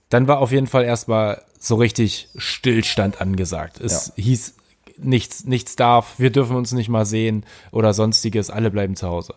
[0.09, 3.81] Dann war auf jeden Fall erstmal so richtig Stillstand angesagt.
[3.81, 4.23] Es ja.
[4.23, 4.55] hieß,
[5.03, 9.35] nichts, nichts darf, wir dürfen uns nicht mal sehen oder sonstiges, alle bleiben zu Hause.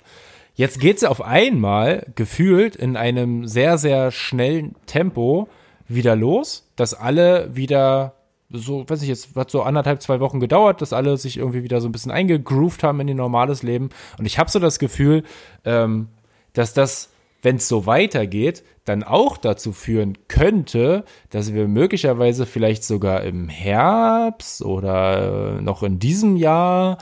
[0.53, 5.47] Jetzt geht es auf einmal gefühlt in einem sehr, sehr schnellen Tempo
[5.87, 8.13] wieder los, dass alle wieder
[8.53, 11.79] so, weiß ich jetzt, hat so anderthalb, zwei Wochen gedauert, dass alle sich irgendwie wieder
[11.79, 13.89] so ein bisschen eingegroovt haben in ihr normales Leben.
[14.17, 15.23] Und ich habe so das Gefühl,
[15.63, 16.09] ähm,
[16.53, 17.09] dass das,
[17.41, 23.49] wenn es so weitergeht, dann auch dazu führen könnte, dass wir möglicherweise vielleicht sogar im
[23.49, 26.97] Herbst oder äh, noch in diesem Jahr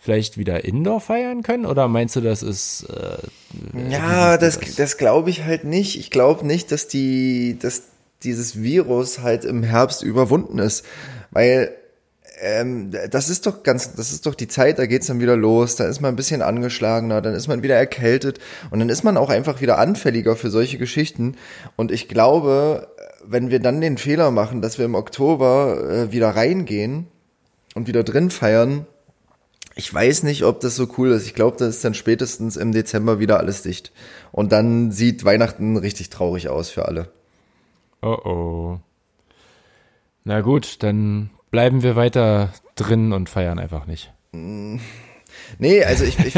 [0.00, 1.66] vielleicht wieder Indoor feiern können?
[1.66, 2.84] Oder meinst du, das ist.
[2.84, 5.98] Äh, ja, das, das, das glaube ich halt nicht.
[5.98, 7.84] Ich glaube nicht, dass die, dass
[8.22, 10.84] dieses Virus halt im Herbst überwunden ist.
[11.30, 11.74] Weil
[12.40, 15.76] ähm, das ist doch ganz, das ist doch die Zeit, da geht's dann wieder los,
[15.76, 18.38] da ist man ein bisschen angeschlagener, dann ist man wieder erkältet
[18.70, 21.36] und dann ist man auch einfach wieder anfälliger für solche Geschichten.
[21.76, 22.88] Und ich glaube,
[23.24, 27.08] wenn wir dann den Fehler machen, dass wir im Oktober äh, wieder reingehen
[27.74, 28.86] und wieder drin feiern,
[29.76, 31.26] ich weiß nicht, ob das so cool ist.
[31.26, 33.92] Ich glaube, das ist dann spätestens im Dezember wieder alles dicht.
[34.32, 37.08] Und dann sieht Weihnachten richtig traurig aus für alle.
[38.02, 38.80] Oh oh.
[40.24, 44.12] Na gut, dann bleiben wir weiter drin und feiern einfach nicht.
[45.58, 46.34] Nee, also ich, ich,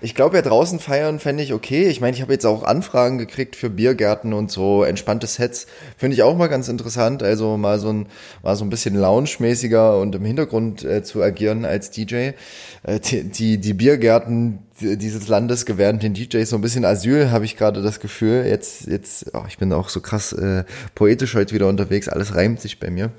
[0.00, 1.88] ich glaube ja draußen feiern fände ich okay.
[1.88, 5.66] Ich meine, ich habe jetzt auch Anfragen gekriegt für Biergärten und so entspannte Sets.
[5.96, 7.22] Finde ich auch mal ganz interessant.
[7.22, 8.06] Also mal so ein,
[8.42, 12.32] mal so ein bisschen lounge-mäßiger und im Hintergrund äh, zu agieren als DJ.
[12.82, 17.44] Äh, die, die, die Biergärten dieses Landes gewähren den DJs so ein bisschen Asyl, habe
[17.44, 18.44] ich gerade das Gefühl.
[18.44, 22.08] Jetzt, jetzt, oh, ich bin auch so krass äh, poetisch heute wieder unterwegs.
[22.08, 23.12] Alles reimt sich bei mir.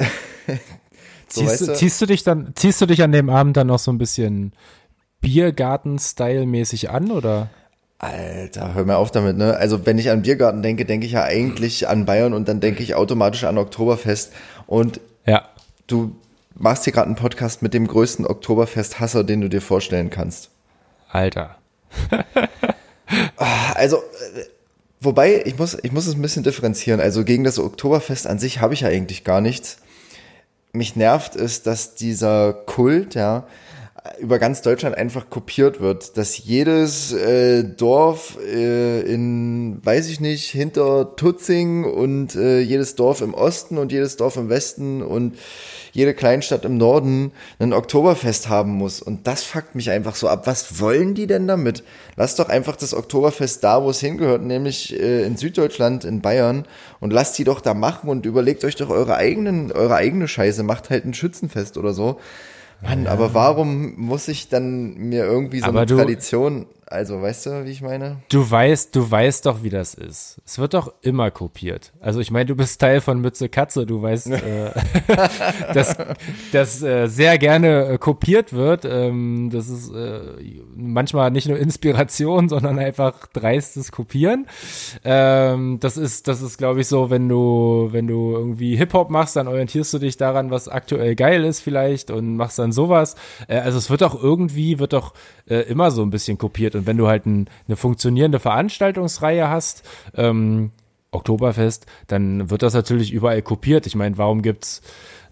[1.32, 3.78] So, ziehst, du, ziehst, du, dich dann, ziehst du dich an dem Abend dann noch
[3.78, 4.52] so ein bisschen
[5.20, 7.50] Biergarten-Style-mäßig an oder?
[7.98, 9.56] Alter, hör mal auf damit, ne?
[9.56, 12.82] Also, wenn ich an Biergarten denke, denke ich ja eigentlich an Bayern und dann denke
[12.82, 14.32] ich automatisch an Oktoberfest.
[14.66, 15.48] Und ja.
[15.86, 16.16] du
[16.54, 20.50] machst hier gerade einen Podcast mit dem größten Oktoberfest-Hasser, den du dir vorstellen kannst.
[21.08, 21.56] Alter.
[23.74, 24.44] Also, äh,
[25.00, 27.00] wobei, ich muss, ich muss es ein bisschen differenzieren.
[27.00, 29.78] Also, gegen das Oktoberfest an sich habe ich ja eigentlich gar nichts
[30.72, 33.44] mich nervt, ist, dass dieser Kult, ja,
[34.18, 40.46] über ganz Deutschland einfach kopiert wird, dass jedes äh, Dorf äh, in, weiß ich nicht,
[40.50, 45.36] hinter Tutzing und äh, jedes Dorf im Osten und jedes Dorf im Westen und
[45.92, 49.02] jede Kleinstadt im Norden ein Oktoberfest haben muss.
[49.02, 50.46] Und das fuckt mich einfach so ab.
[50.46, 51.82] Was wollen die denn damit?
[52.16, 56.64] Lasst doch einfach das Oktoberfest da, wo es hingehört, nämlich äh, in Süddeutschland, in Bayern.
[57.00, 60.62] Und lasst die doch da machen und überlegt euch doch eure eigenen, eure eigene Scheiße.
[60.62, 62.18] Macht halt ein Schützenfest oder so.
[62.82, 67.46] Mann, aber warum muss ich dann mir irgendwie so aber eine du, Tradition also, weißt
[67.46, 68.16] du, wie ich meine?
[68.30, 70.40] Du weißt, du weißt doch, wie das ist.
[70.44, 71.92] Es wird doch immer kopiert.
[72.00, 73.86] Also, ich meine, du bist Teil von Mütze Katze.
[73.86, 74.70] Du weißt, äh,
[75.72, 75.96] dass
[76.50, 78.84] das äh, sehr gerne äh, kopiert wird.
[78.84, 80.20] Ähm, das ist äh,
[80.74, 84.48] manchmal nicht nur Inspiration, sondern einfach dreistes Kopieren.
[85.04, 89.10] Ähm, das ist, das ist, glaube ich, so, wenn du, wenn du irgendwie Hip Hop
[89.10, 93.14] machst, dann orientierst du dich daran, was aktuell geil ist vielleicht und machst dann sowas.
[93.46, 95.14] Äh, also, es wird doch irgendwie, wird doch
[95.46, 96.79] äh, immer so ein bisschen kopiert.
[96.80, 100.72] Und wenn du halt ein, eine funktionierende Veranstaltungsreihe hast, ähm,
[101.10, 103.86] Oktoberfest, dann wird das natürlich überall kopiert.
[103.86, 104.80] Ich meine, warum gibt's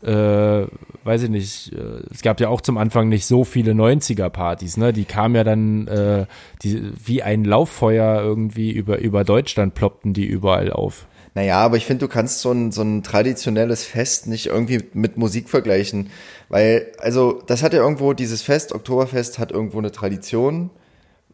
[0.02, 0.66] äh,
[1.04, 4.92] weiß ich nicht, äh, es gab ja auch zum Anfang nicht so viele 90er-Partys, ne?
[4.92, 6.26] Die kamen ja dann äh,
[6.62, 11.06] die, wie ein Lauffeuer irgendwie über, über Deutschland ploppten die überall auf.
[11.34, 15.16] Naja, aber ich finde, du kannst so ein, so ein traditionelles Fest nicht irgendwie mit
[15.16, 16.10] Musik vergleichen.
[16.48, 20.70] Weil, also, das hat ja irgendwo, dieses Fest, Oktoberfest hat irgendwo eine Tradition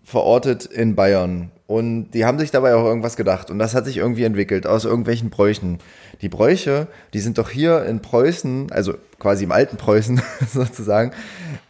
[0.04, 1.50] verortet in Bayern.
[1.66, 3.50] Und die haben sich dabei auch irgendwas gedacht.
[3.50, 5.78] Und das hat sich irgendwie entwickelt aus irgendwelchen Bräuchen.
[6.20, 10.20] Die Bräuche, die sind doch hier in Preußen, also quasi im alten Preußen
[10.52, 11.12] sozusagen,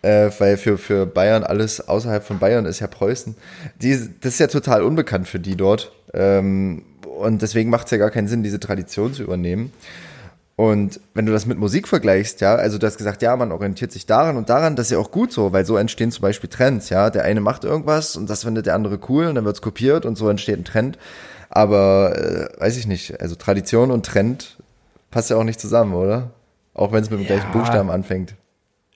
[0.03, 3.37] äh, weil für, für Bayern alles außerhalb von Bayern ist ja Preußen.
[3.81, 5.93] Die, das ist ja total unbekannt für die dort.
[6.13, 6.83] Ähm,
[7.17, 9.73] und deswegen macht es ja gar keinen Sinn, diese Tradition zu übernehmen.
[10.57, 13.91] Und wenn du das mit Musik vergleichst, ja, also du hast gesagt, ja, man orientiert
[13.91, 16.49] sich daran und daran, das ist ja auch gut so, weil so entstehen zum Beispiel
[16.49, 17.11] Trends, ja.
[17.11, 20.17] Der eine macht irgendwas und das findet der andere cool und dann wird's kopiert und
[20.17, 20.99] so entsteht ein Trend.
[21.51, 24.59] Aber äh, weiß ich nicht, also Tradition und Trend
[25.11, 26.31] passt ja auch nicht zusammen, oder?
[26.73, 27.35] Auch wenn es mit dem ja.
[27.35, 28.35] gleichen Buchstaben anfängt.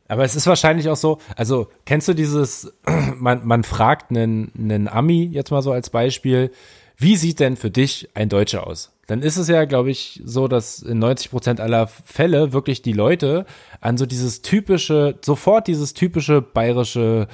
[0.08, 2.72] Aber es ist wahrscheinlich auch so, also kennst du dieses,
[3.16, 6.50] man, man fragt einen, einen Ami jetzt mal so als Beispiel,
[6.96, 8.92] wie sieht denn für dich ein Deutscher aus?
[9.08, 12.92] Dann ist es ja, glaube ich, so, dass in 90 Prozent aller Fälle wirklich die
[12.92, 13.46] Leute
[13.80, 17.26] an so dieses typische, sofort dieses typische bayerische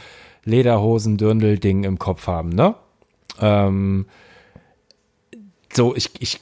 [0.44, 2.76] Lederhosen-Dirndl-Ding im Kopf haben, ne?
[3.40, 4.06] Ähm,
[5.72, 6.40] so, ich, ich,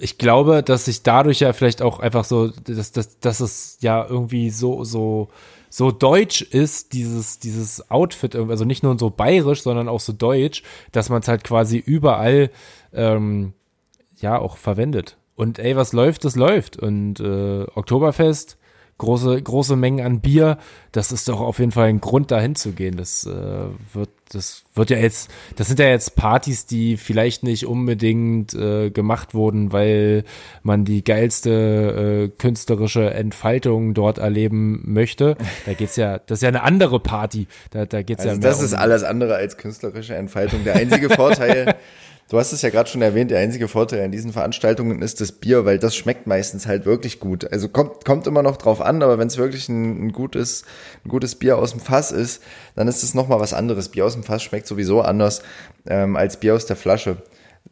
[0.00, 4.04] ich glaube, dass sich dadurch ja vielleicht auch einfach so, dass, dass, dass es ja
[4.04, 5.28] irgendwie so, so,
[5.70, 10.64] so deutsch ist, dieses, dieses Outfit, also nicht nur so bayerisch, sondern auch so deutsch,
[10.90, 12.50] dass man es halt quasi überall
[12.92, 13.52] ähm,
[14.16, 15.16] ja auch verwendet.
[15.36, 16.76] Und ey, was läuft, das läuft.
[16.76, 18.56] Und äh, Oktoberfest,
[18.98, 20.58] große, große Mengen an Bier,
[20.92, 22.96] das ist doch auf jeden Fall ein Grund, dahin zu gehen.
[22.96, 27.66] Das äh, wird, das wird ja jetzt, das sind ja jetzt Partys, die vielleicht nicht
[27.66, 30.22] unbedingt äh, gemacht wurden, weil
[30.62, 35.36] man die geilste äh, künstlerische Entfaltung dort erleben möchte.
[35.66, 37.48] Da geht's ja, das ist ja eine andere Party.
[37.70, 40.62] Da, da geht's also ja mehr Das ist um alles andere als künstlerische Entfaltung.
[40.62, 41.74] Der einzige Vorteil
[42.30, 45.32] Du hast es ja gerade schon erwähnt, der einzige Vorteil an diesen Veranstaltungen ist das
[45.32, 47.50] Bier, weil das schmeckt meistens halt wirklich gut.
[47.52, 50.64] Also kommt, kommt immer noch drauf an, aber wenn es wirklich ein, ein, gutes,
[51.04, 52.42] ein gutes Bier aus dem Fass ist,
[52.76, 53.90] dann ist es nochmal was anderes.
[53.90, 55.42] Bier aus dem Fass schmeckt sowieso anders
[55.86, 57.18] ähm, als Bier aus der Flasche.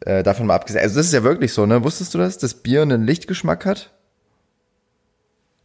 [0.01, 0.83] Äh, davon mal abgesehen.
[0.83, 1.83] Also das ist ja wirklich so, ne?
[1.83, 3.91] Wusstest du das, dass Bier einen Lichtgeschmack hat?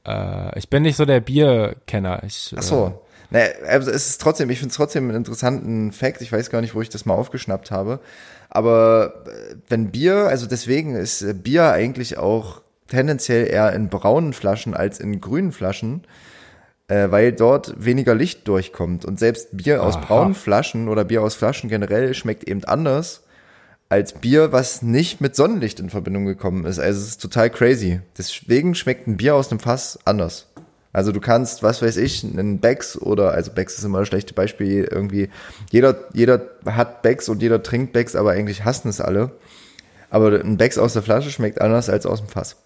[0.07, 2.23] Äh, ich bin nicht so der Bierkenner.
[2.25, 3.03] Ich, Ach so.
[3.31, 6.23] Naja, also es ist trotzdem, ich finde es trotzdem einen interessanten Fact.
[6.23, 8.01] Ich weiß gar nicht, wo ich das mal aufgeschnappt habe.
[8.49, 14.33] Aber äh, wenn Bier, also deswegen ist äh, Bier eigentlich auch tendenziell eher in braunen
[14.33, 16.05] Flaschen als in grünen Flaschen,
[16.89, 19.05] äh, weil dort weniger Licht durchkommt.
[19.05, 20.05] Und selbst Bier aus Aha.
[20.07, 23.25] braunen Flaschen oder Bier aus Flaschen generell schmeckt eben anders
[23.91, 26.79] als Bier, was nicht mit Sonnenlicht in Verbindung gekommen ist.
[26.79, 28.01] Also es ist total crazy.
[28.17, 30.47] Deswegen schmeckt ein Bier aus einem Fass anders.
[30.93, 34.33] Also du kannst, was weiß ich, einen Becks oder, also Becks ist immer ein schlechtes
[34.33, 35.29] Beispiel, irgendwie,
[35.71, 39.33] jeder, jeder hat Becks und jeder trinkt Becks, aber eigentlich hassen es alle.
[40.11, 42.57] Aber ein Becks aus der Flasche schmeckt anders als aus dem Fass.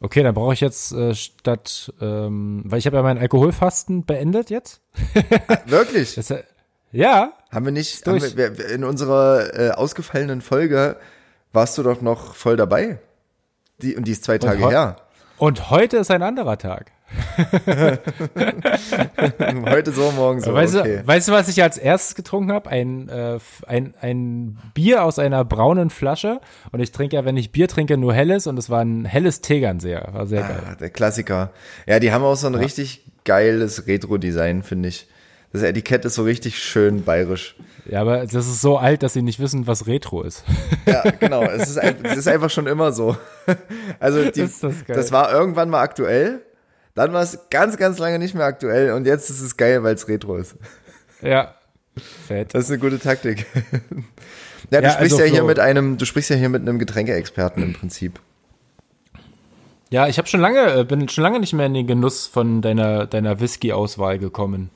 [0.00, 4.50] Okay, dann brauche ich jetzt äh, statt, ähm, weil ich habe ja mein Alkoholfasten beendet
[4.50, 4.80] jetzt.
[5.66, 6.16] Wirklich?
[6.16, 6.42] Das, äh,
[6.90, 7.32] ja.
[7.52, 10.96] Haben wir nicht, haben wir, in unserer äh, ausgefallenen Folge
[11.52, 12.98] warst du doch noch voll dabei.
[13.78, 14.96] Die, und die ist zwei Tage her.
[15.42, 16.92] Und heute ist ein anderer Tag.
[19.66, 20.54] heute so, morgen so.
[20.54, 20.98] Weißt, okay.
[20.98, 22.70] du, weißt du, was ich als erstes getrunken habe?
[22.70, 26.40] Ein, äh, ein, ein Bier aus einer braunen Flasche.
[26.70, 28.46] Und ich trinke ja, wenn ich Bier trinke, nur helles.
[28.46, 30.10] Und es war ein helles Tegernseher.
[30.12, 30.76] War sehr ah, geil.
[30.78, 31.50] Der Klassiker.
[31.88, 32.60] Ja, die haben auch so ein ja.
[32.60, 35.08] richtig geiles Retro-Design, finde ich.
[35.52, 37.56] Das Etikett ist so richtig schön bayerisch.
[37.84, 40.44] Ja, aber das ist so alt, dass sie nicht wissen, was Retro ist.
[40.86, 41.44] Ja, genau.
[41.44, 43.16] Es ist, es ist einfach schon immer so.
[44.00, 46.42] Also die, das, das, war irgendwann mal aktuell,
[46.94, 49.94] dann war es ganz, ganz lange nicht mehr aktuell und jetzt ist es geil, weil
[49.94, 50.56] es Retro ist.
[51.20, 51.54] Ja.
[52.26, 52.54] Fett.
[52.54, 53.46] Das ist eine gute Taktik.
[54.70, 56.78] Ja, du ja, sprichst also ja hier mit einem, du sprichst ja hier mit einem
[56.78, 58.20] Getränkeexperten im Prinzip.
[59.90, 62.62] Ja, ich habe schon lange, äh, bin schon lange nicht mehr in den Genuss von
[62.62, 64.70] deiner, deiner Whisky-Auswahl gekommen.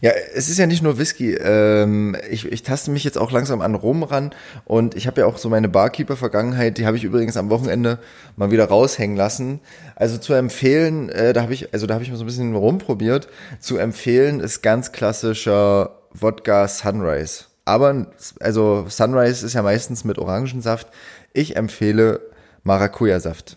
[0.00, 1.34] Ja, es ist ja nicht nur Whisky.
[1.34, 5.26] Ähm, ich, ich taste mich jetzt auch langsam an Rum ran und ich habe ja
[5.26, 7.98] auch so meine Barkeeper-Vergangenheit, die habe ich übrigens am Wochenende
[8.36, 9.60] mal wieder raushängen lassen.
[9.96, 12.54] Also zu empfehlen, äh, da habe ich, also da habe ich mal so ein bisschen
[12.54, 13.28] rumprobiert.
[13.58, 17.44] Zu empfehlen ist ganz klassischer Wodka Sunrise.
[17.64, 18.06] Aber
[18.40, 20.88] also Sunrise ist ja meistens mit Orangensaft.
[21.32, 22.20] Ich empfehle
[22.64, 23.56] Maracuja-Saft.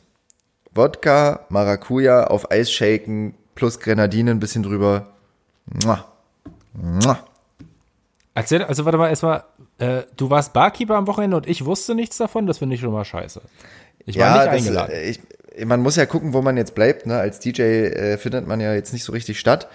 [0.75, 5.13] Wodka, Maracuja auf Eis shaken plus Grenadine ein bisschen drüber.
[5.65, 6.12] Mua.
[8.36, 9.43] Erzähl, also warte mal, erstmal,
[9.77, 12.91] äh, du warst Barkeeper am Wochenende und ich wusste nichts davon, das finde ich schon
[12.91, 13.41] mal scheiße.
[14.05, 14.91] Ich war ja, nicht eingeladen.
[14.91, 17.05] Das, äh, ich, man muss ja gucken, wo man jetzt bleibt.
[17.05, 17.17] Ne?
[17.17, 19.67] Als DJ äh, findet man ja jetzt nicht so richtig statt.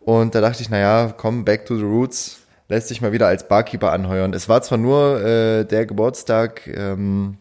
[0.00, 2.38] Und da dachte ich, naja, komm, back to the roots,
[2.68, 4.32] lässt sich mal wieder als Barkeeper anheuern.
[4.32, 7.36] Es war zwar nur äh, der Geburtstag ähm,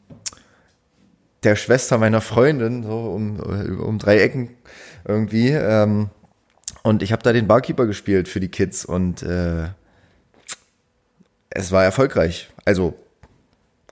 [1.44, 3.40] der Schwester meiner Freundin, so um,
[3.80, 4.50] um drei Ecken
[5.08, 5.52] irgendwie.
[5.52, 6.10] Ähm,
[6.84, 9.70] und ich habe da den Barkeeper gespielt für die Kids und äh,
[11.50, 12.50] es war erfolgreich.
[12.66, 12.94] Also,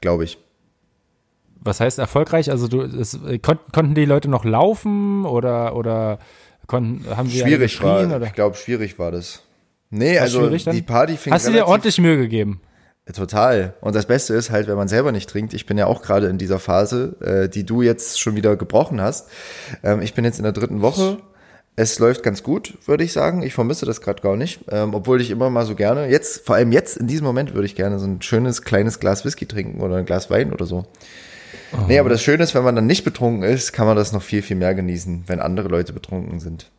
[0.02, 0.38] glaube ich.
[1.62, 2.52] Was heißt erfolgreich?
[2.52, 6.20] Also du, es, kon konnten die Leute noch laufen oder oder
[6.68, 8.26] konnten haben sie Schwierig war, oder?
[8.26, 9.44] ich glaube, schwierig war das.
[9.90, 12.62] Nee, War also die Party fing Hast du dir ordentlich Mühe gegeben?
[13.14, 13.74] Total.
[13.82, 15.54] Und das Beste ist halt, wenn man selber nicht trinkt.
[15.54, 19.02] Ich bin ja auch gerade in dieser Phase, äh, die du jetzt schon wieder gebrochen
[19.02, 19.30] hast.
[19.84, 21.18] Ähm, ich bin jetzt in der dritten Woche.
[21.76, 23.42] Es läuft ganz gut, würde ich sagen.
[23.42, 26.56] Ich vermisse das gerade gar nicht, ähm, obwohl ich immer mal so gerne, jetzt, vor
[26.56, 29.82] allem jetzt in diesem Moment würde ich gerne so ein schönes kleines Glas Whisky trinken
[29.82, 30.86] oder ein Glas Wein oder so.
[31.88, 34.22] Nee, aber das Schöne ist, wenn man dann nicht betrunken ist, kann man das noch
[34.22, 36.70] viel, viel mehr genießen, wenn andere Leute betrunken sind.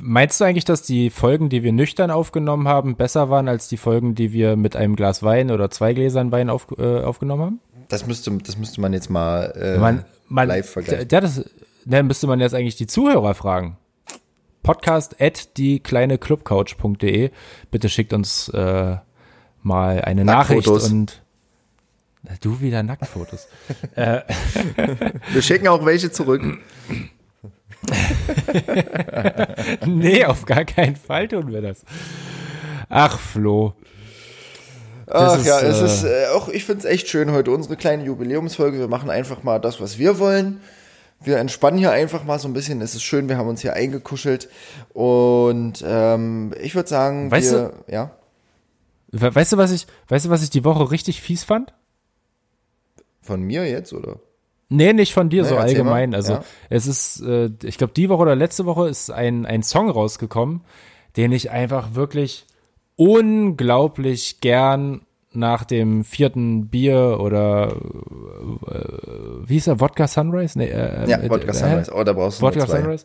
[0.00, 3.76] Meinst du eigentlich, dass die Folgen, die wir nüchtern aufgenommen haben, besser waren als die
[3.76, 7.60] Folgen, die wir mit einem Glas Wein oder zwei Gläsern Wein auf, äh, aufgenommen haben?
[7.88, 11.08] Das müsste, das müsste man jetzt mal äh, Man, man, live vergleichen.
[11.10, 11.44] Ja, das,
[11.84, 13.76] dann müsste man jetzt eigentlich die Zuhörer fragen.
[14.62, 17.30] Podcast at die kleine Clubcouch.de.
[17.70, 18.96] Bitte schickt uns äh,
[19.62, 21.22] mal eine Nachricht und
[22.22, 23.48] Na, du wieder Nacktfotos.
[23.94, 26.42] Wir schicken auch welche zurück.
[29.86, 31.84] nee, auf gar keinen Fall tun wir das.
[32.88, 33.74] Ach, Flo.
[35.06, 37.50] Das Ach ist, ja, es äh, ist äh, auch, ich finde es echt schön heute,
[37.50, 38.78] unsere kleine Jubiläumsfolge.
[38.78, 40.60] Wir machen einfach mal das, was wir wollen.
[41.24, 42.80] Wir entspannen hier einfach mal so ein bisschen.
[42.80, 44.48] Es ist schön, wir haben uns hier eingekuschelt.
[44.92, 48.10] Und ähm, ich würde sagen, Weißt wir, ja,
[49.14, 51.72] We- Weißt du, was ich, weißt du, was ich die Woche richtig fies fand?
[53.20, 54.16] von mir jetzt, oder?
[54.68, 56.10] Nee, nicht von dir, Nee, so allgemein.
[56.10, 56.16] mal.
[56.16, 56.44] Also Ja.
[56.70, 60.62] es ist, äh, ich glaube, die Woche oder letzte Woche ist ein, ein Song rausgekommen,
[61.16, 62.46] den ich einfach wirklich
[62.96, 65.02] unglaublich gern
[65.34, 67.72] nach dem vierten Bier oder
[68.66, 70.58] äh, wie hieß er, Wodka Sunrise?
[70.58, 71.92] Nee, äh, Ja, äh, Wodka äh, Sunrise.
[71.94, 72.66] Oh, da brauchst du Wodka.
[72.66, 73.04] Sunrise.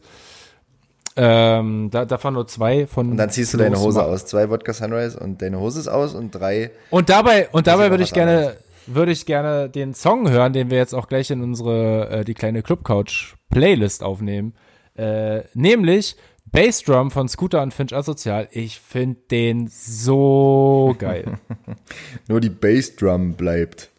[1.20, 3.12] Ähm, da, davon nur zwei von.
[3.12, 4.26] Und dann ziehst du deine Hose aus.
[4.26, 6.72] Zwei Wodka Sunrise und deine Hose ist aus und drei.
[6.92, 10.78] Und dabei, und dabei würde ich gerne, würde ich gerne den Song hören, den wir
[10.78, 14.54] jetzt auch gleich in unsere, äh, die kleine Clubcouch Playlist aufnehmen.
[14.96, 16.16] Äh, nämlich
[16.52, 18.48] Bassdrum von Scooter und Finch Asozial.
[18.52, 21.40] Ich finde den so geil.
[22.28, 23.90] Nur die Bassdrum bleibt.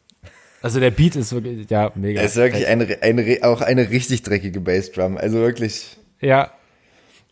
[0.61, 2.21] Also der Beat ist wirklich, ja, mega.
[2.21, 5.17] Es ist wirklich eine, eine, auch eine richtig dreckige Bassdrum.
[5.17, 5.99] Also wirklich.
[6.21, 6.53] ja,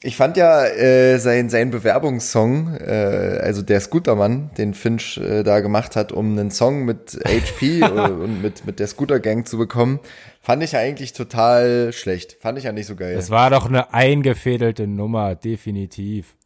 [0.02, 5.60] Ich fand ja äh, sein, sein Bewerbungssong, äh, also der Scootermann, den Finch äh, da
[5.60, 9.98] gemacht hat, um einen Song mit HP und mit, mit der Scooter Gang zu bekommen,
[10.42, 12.36] fand ich ja eigentlich total schlecht.
[12.40, 13.14] Fand ich ja nicht so geil.
[13.16, 16.36] das war doch eine eingefädelte Nummer, definitiv.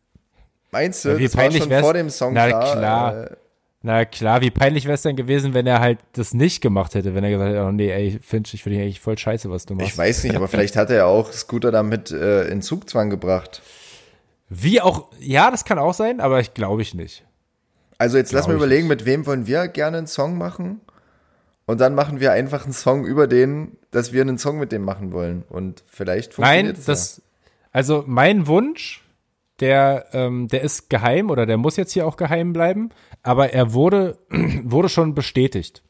[0.70, 2.76] Meinst du, Ja, wie das war schon wär's- vor dem Song Na, klar?
[2.76, 3.30] klar.
[3.82, 7.14] Na klar, wie peinlich wäre es denn gewesen, wenn er halt das nicht gemacht hätte,
[7.14, 9.64] wenn er gesagt hätte, oh nee, ey, Finch, ich finde dich eigentlich voll scheiße, was
[9.64, 9.88] du machst.
[9.88, 13.62] ich weiß nicht, aber vielleicht hat er ja auch Scooter damit äh, in Zugzwang gebracht.
[14.50, 17.24] Wie auch, ja, das kann auch sein, aber ich glaube ich nicht.
[17.96, 20.80] Also jetzt lass Glaub mal ich überlegen, mit wem wollen wir gerne einen Song machen?
[21.64, 24.82] Und dann machen wir einfach einen Song über den, dass wir einen Song mit dem
[24.82, 25.44] machen wollen.
[25.48, 27.22] Und vielleicht funktioniert Nein, das,
[27.72, 29.04] also mein Wunsch,
[29.60, 32.90] der, ähm, der ist geheim oder der muss jetzt hier auch geheim bleiben,
[33.22, 34.18] aber er wurde,
[34.64, 35.82] wurde schon bestätigt.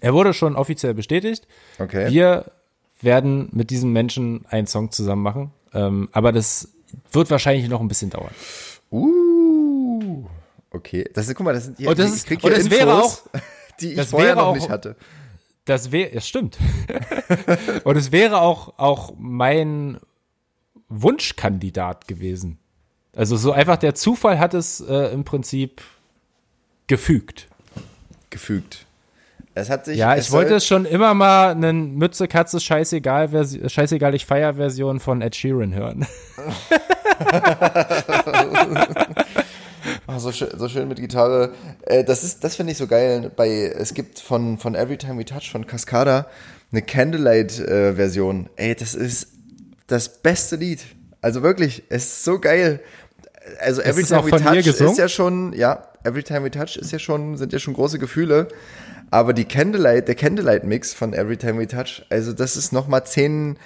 [0.00, 1.46] Er wurde schon offiziell bestätigt.
[1.78, 2.10] Okay.
[2.10, 2.52] Wir
[3.00, 6.68] werden mit diesem Menschen einen Song zusammen machen, ähm, aber das
[7.12, 8.30] wird wahrscheinlich noch ein bisschen dauern.
[8.90, 10.24] Uh,
[10.70, 11.08] okay.
[11.14, 12.70] Das ist, guck mal, das sind hier, Und das ich ist- krieg und hier es
[12.70, 13.24] wäre Infos,
[13.80, 14.96] die ich das vorher noch auch- nicht hatte.
[15.64, 16.58] Das wäre, ja stimmt.
[17.82, 19.98] Und es wäre auch, auch mein
[20.88, 22.58] Wunschkandidat gewesen.
[23.14, 25.82] Also so einfach der Zufall hat es äh, im Prinzip
[26.86, 27.48] gefügt.
[28.30, 28.86] Gefügt.
[29.54, 29.96] Es hat sich.
[29.96, 34.54] Ja, ich wollte es schon immer mal einen Mütze Katze scheißegal Versi- scheißegal ich feier
[34.54, 36.06] Version von Ed Sheeran hören.
[40.06, 41.52] Ach, so, schön, so schön mit Gitarre.
[41.82, 43.30] Äh, das ist, das finde ich so geil.
[43.34, 46.26] Bei, es gibt von, von Every Time We Touch, von Cascada,
[46.72, 48.50] eine Candlelight-Version.
[48.56, 49.28] Ey, das ist
[49.86, 50.82] das beste Lied.
[51.20, 52.80] Also wirklich, es ist so geil.
[53.60, 56.92] Also Every Time auch We Touch ist ja schon, ja, Every Time We Touch ist
[56.92, 58.48] ja schon, sind ja schon große Gefühle.
[59.10, 63.04] Aber die Candlelight, der Candlelight-Mix von Every Time We Touch, also das ist noch mal
[63.04, 63.58] zehn,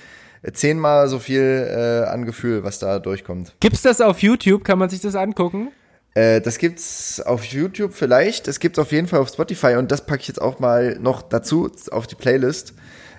[0.53, 3.55] zehnmal so viel äh, an Gefühl, was da durchkommt.
[3.61, 4.65] Gibt's das auf YouTube?
[4.65, 5.69] Kann man sich das angucken?
[6.15, 8.49] Äh, das gibt's auf YouTube vielleicht.
[8.49, 11.23] Es gibt's auf jeden Fall auf Spotify und das packe ich jetzt auch mal noch
[11.23, 12.75] dazu auf die Playlist.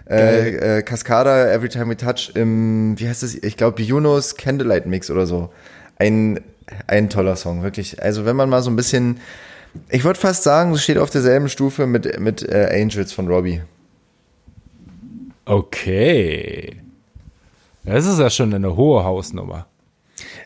[0.09, 3.35] Äh, äh, Cascada, Every Time We Touch im, wie heißt das?
[3.35, 5.51] Ich glaube, Junos Candlelight Mix oder so.
[5.97, 6.41] Ein,
[6.87, 8.01] ein toller Song, wirklich.
[8.01, 9.19] Also wenn man mal so ein bisschen,
[9.89, 13.61] ich würde fast sagen, es steht auf derselben Stufe mit, mit äh, Angels von Robbie.
[15.45, 16.81] Okay.
[17.83, 19.67] Das ist ja schon eine hohe Hausnummer.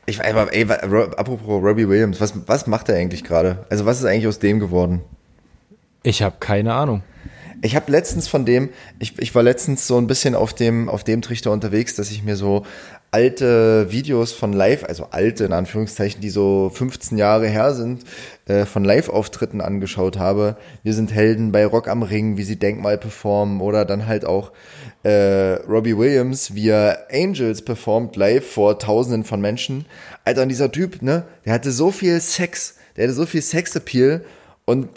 [0.05, 3.65] Ich weiß aber, ey, apropos Robbie Williams, was, was macht er eigentlich gerade?
[3.69, 5.01] Also was ist eigentlich aus dem geworden?
[6.03, 7.03] Ich habe keine Ahnung.
[7.61, 8.69] Ich habe letztens von dem,
[8.99, 12.23] ich, ich war letztens so ein bisschen auf dem, auf dem Trichter unterwegs, dass ich
[12.23, 12.65] mir so
[13.15, 18.03] alte Videos von Live, also alte in Anführungszeichen, die so 15 Jahre her sind,
[18.45, 20.57] äh, von Live-Auftritten angeschaut habe.
[20.83, 24.51] Wir sind Helden bei Rock am Ring, wie sie Denkmal performen oder dann halt auch
[25.03, 29.85] äh, Robbie Williams, wie er Angels performt live vor Tausenden von Menschen.
[30.25, 34.25] Alter, und dieser Typ, ne, der hatte so viel Sex, der hatte so viel Sexappeal
[34.65, 34.89] und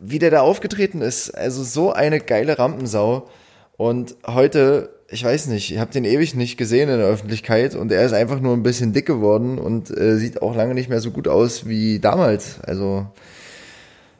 [0.00, 3.28] wie der da aufgetreten ist, also so eine geile Rampensau.
[3.76, 7.92] Und heute ich weiß nicht, ich habe den ewig nicht gesehen in der Öffentlichkeit und
[7.92, 11.00] er ist einfach nur ein bisschen dick geworden und äh, sieht auch lange nicht mehr
[11.00, 12.60] so gut aus wie damals.
[12.60, 13.06] Also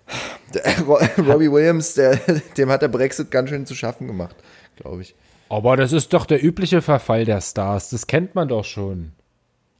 [0.54, 0.62] der,
[1.18, 2.16] Robbie Williams, der,
[2.56, 4.36] dem hat der Brexit ganz schön zu schaffen gemacht,
[4.76, 5.14] glaube ich.
[5.48, 9.12] Aber das ist doch der übliche Verfall der Stars, das kennt man doch schon.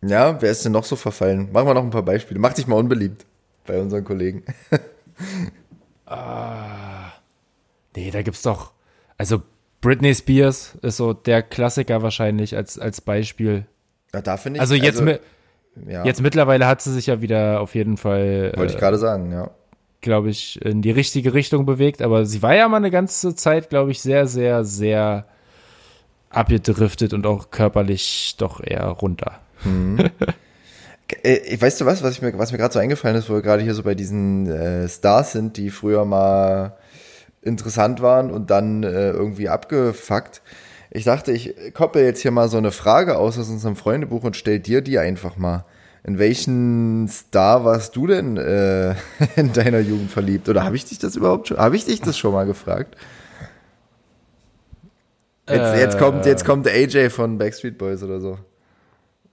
[0.03, 1.51] Ja, wer ist denn noch so verfallen?
[1.53, 2.39] Machen wir noch ein paar Beispiele.
[2.39, 3.25] Mach dich mal unbeliebt
[3.67, 4.45] bei unseren Kollegen.
[6.07, 7.13] ah,
[7.97, 8.73] nee, da gibt's doch,
[9.19, 9.43] also
[9.81, 13.67] Britney Spears ist so der Klassiker wahrscheinlich als, als Beispiel.
[14.15, 14.61] Ja, da finde ich.
[14.61, 15.21] Also jetzt, also, mit,
[15.87, 16.05] ja.
[16.05, 18.53] jetzt mittlerweile hat sie sich ja wieder auf jeden Fall.
[18.57, 19.51] Wollte äh, ich gerade sagen, ja.
[20.01, 22.03] Glaube ich, in die richtige Richtung bewegt.
[22.03, 25.27] Aber sie war ja mal eine ganze Zeit, glaube ich, sehr, sehr, sehr
[26.31, 29.41] abgedriftet und auch körperlich doch eher runter.
[29.65, 29.99] Mhm.
[31.23, 33.43] äh, weißt du was, was, ich mir, was mir gerade so eingefallen ist, wo wir
[33.43, 36.77] gerade hier so bei diesen äh, Stars sind, die früher mal
[37.47, 40.43] interessant waren und dann äh, irgendwie abgefuckt.
[40.91, 44.37] Ich dachte, ich koppel jetzt hier mal so eine Frage aus aus unserem Freundebuch und
[44.37, 45.65] stell dir die einfach mal.
[46.05, 48.95] In welchen Star warst du denn äh,
[49.37, 50.49] in deiner Jugend verliebt?
[50.49, 51.59] Oder habe ich dich das überhaupt schon?
[51.59, 52.97] Habe ich dich das schon mal gefragt?
[55.49, 58.39] Jetzt, äh, jetzt kommt jetzt kommt AJ von Backstreet Boys oder so.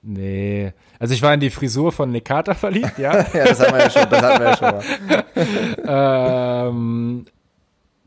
[0.03, 0.73] Nee.
[0.99, 3.13] Also ich war in die Frisur von Nekata verliebt, ja.
[3.33, 6.67] ja, das haben wir ja schon, das hatten wir ja schon mal.
[6.67, 7.25] ähm,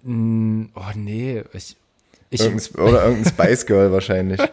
[0.06, 1.76] Mm, oh nee, ich,
[2.30, 4.40] ich irgendein, oder irgendein Spice Girl wahrscheinlich.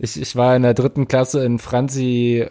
[0.00, 2.44] ich, ich war in der dritten Klasse in Franzi,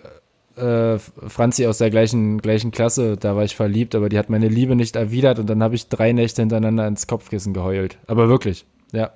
[0.55, 4.47] äh, Franzi aus der gleichen, gleichen Klasse, da war ich verliebt, aber die hat meine
[4.47, 7.97] Liebe nicht erwidert und dann habe ich drei Nächte hintereinander ins Kopfkissen geheult.
[8.07, 9.11] Aber wirklich, ja.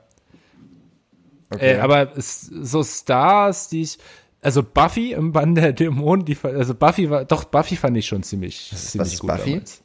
[1.49, 1.75] Okay.
[1.75, 3.99] Äh, aber so Stars, die ich,
[4.41, 8.23] also Buffy im Bann der Dämonen, die, also Buffy war, doch Buffy fand ich schon
[8.23, 9.51] ziemlich, ziemlich was ist gut Buffy?
[9.51, 9.81] Damals.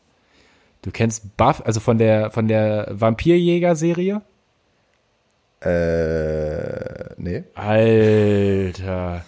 [0.85, 4.20] Du kennst Buff, also von der von der Vampirjäger-Serie?
[5.61, 7.45] Äh, nee.
[7.55, 9.24] Alter.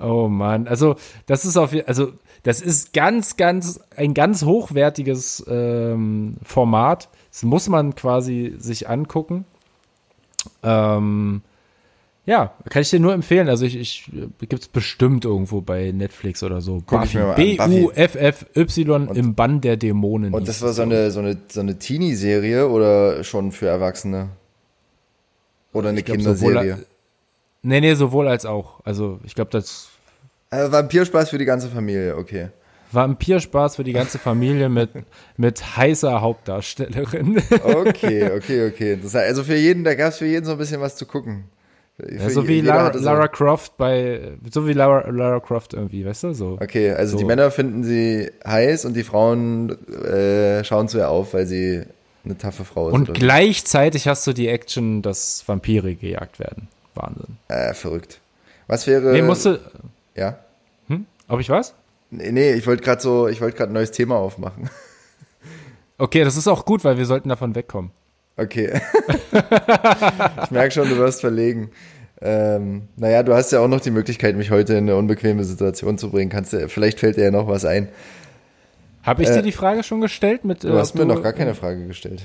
[0.00, 0.66] Oh Mann.
[0.66, 0.96] Also,
[1.26, 7.08] das ist auf also das ist ganz, ganz, ein ganz hochwertiges ähm, Format.
[7.30, 9.44] Das muss man quasi sich angucken.
[10.64, 11.42] Ähm,
[12.26, 13.48] ja, kann ich dir nur empfehlen.
[13.48, 14.10] Also ich, ich
[14.40, 16.82] gibt es bestimmt irgendwo bei Netflix oder so.
[16.84, 17.18] Buffy.
[17.36, 20.34] B-U-F-F-Y im Bann der Dämonen.
[20.34, 24.30] Und das war so eine, so eine, so eine Teenie-Serie oder schon für Erwachsene?
[25.72, 26.72] Oder eine glaub, Kinderserie?
[26.72, 26.86] Sowohl,
[27.62, 28.80] nee, nee, sowohl als auch.
[28.84, 29.90] Also ich glaube, das.
[30.50, 32.48] Also Vampirspaß für die ganze Familie, okay.
[32.90, 34.90] Vampirspaß für die ganze Familie mit,
[35.36, 37.40] mit heißer Hauptdarstellerin.
[37.62, 38.98] Okay, okay, okay.
[39.00, 41.06] Das heißt, also für jeden, da gab es für jeden so ein bisschen was zu
[41.06, 41.44] gucken.
[41.98, 46.34] Ja, so wie Lara, Lara, Croft bei, so wie Lara, Lara Croft irgendwie, weißt du,
[46.34, 46.58] so.
[46.60, 47.18] Okay, also so.
[47.18, 49.70] die Männer finden sie heiß und die Frauen
[50.04, 51.84] äh, schauen zu ihr auf, weil sie
[52.24, 52.94] eine taffe Frau ist.
[52.94, 56.68] Und gleichzeitig hast du die Action, dass Vampire gejagt werden.
[56.94, 57.38] Wahnsinn.
[57.48, 58.20] Äh, verrückt.
[58.66, 59.12] Was wäre.
[59.12, 59.60] Nee, musste.
[60.14, 60.38] Ja?
[60.88, 61.06] Hm?
[61.28, 61.74] Ob ich was?
[62.10, 64.68] Nee, nee ich wollte gerade so, ich wollte gerade ein neues Thema aufmachen.
[65.98, 67.90] Okay, das ist auch gut, weil wir sollten davon wegkommen.
[68.36, 68.72] Okay.
[70.44, 71.70] ich merke schon, du wirst verlegen.
[72.20, 75.98] Ähm, naja, du hast ja auch noch die Möglichkeit, mich heute in eine unbequeme Situation
[75.98, 76.30] zu bringen.
[76.30, 77.88] Kannst du, vielleicht fällt dir ja noch was ein.
[79.02, 80.44] Habe ich äh, dir die Frage schon gestellt?
[80.44, 82.22] Mit, du hast mir noch gar keine Frage gestellt.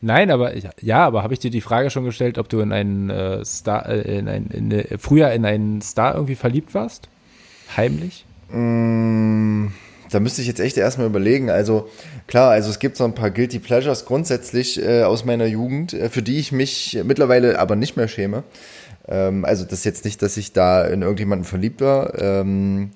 [0.00, 3.08] Nein, aber ja, aber habe ich dir die Frage schon gestellt, ob du in einen
[3.08, 7.08] äh, Star, äh, in ein, in eine, früher in einen Star irgendwie verliebt warst?
[7.76, 8.24] Heimlich?
[8.50, 9.68] Mm,
[10.12, 11.50] da müsste ich jetzt echt erstmal überlegen.
[11.50, 11.88] Also
[12.26, 16.08] klar, also es gibt so ein paar Guilty Pleasures grundsätzlich äh, aus meiner Jugend, äh,
[16.08, 18.44] für die ich mich mittlerweile aber nicht mehr schäme.
[19.08, 22.20] Ähm, also das ist jetzt nicht, dass ich da in irgendjemanden verliebt war.
[22.20, 22.92] Ähm,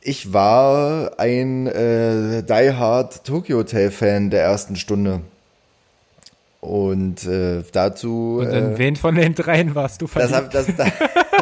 [0.00, 5.22] ich war ein äh, Die Hard Tokyo Hotel Fan der ersten Stunde.
[6.60, 8.38] Und äh, dazu.
[8.40, 10.54] Und in äh, wen von den dreien warst du verliebt?
[10.54, 10.90] Das, das, das,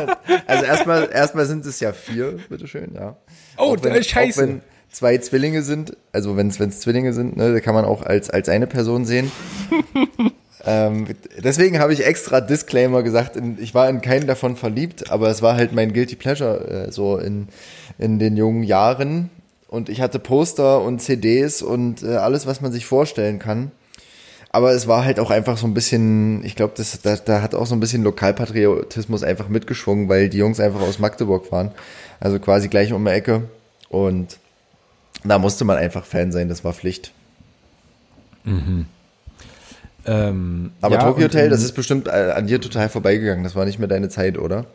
[0.46, 3.16] also erstmal, erstmal sind es ja vier, bitteschön, ja.
[3.56, 4.40] Oh, auch wenn, scheiße.
[4.40, 8.30] Auch wenn zwei Zwillinge sind, also wenn es Zwillinge sind, ne, kann man auch als,
[8.30, 9.32] als eine Person sehen.
[10.64, 11.06] ähm,
[11.42, 15.42] deswegen habe ich extra Disclaimer gesagt, in, ich war in keinen davon verliebt, aber es
[15.42, 17.48] war halt mein Guilty Pleasure äh, so in,
[17.98, 19.30] in den jungen Jahren.
[19.68, 23.72] und ich hatte Poster und CDs und äh, alles, was man sich vorstellen kann.
[24.54, 27.54] Aber es war halt auch einfach so ein bisschen, ich glaube, das, da, da hat
[27.54, 31.70] auch so ein bisschen Lokalpatriotismus einfach mitgeschwungen, weil die Jungs einfach aus Magdeburg waren.
[32.20, 33.44] Also quasi gleich um die Ecke.
[33.88, 34.36] Und
[35.24, 37.12] da musste man einfach Fan sein, das war Pflicht.
[38.44, 38.86] Mhm.
[40.04, 43.44] Ähm, Aber ja, Tokyo Hotel, das ist bestimmt äh, an dir total vorbeigegangen.
[43.44, 44.66] Das war nicht mehr deine Zeit, oder?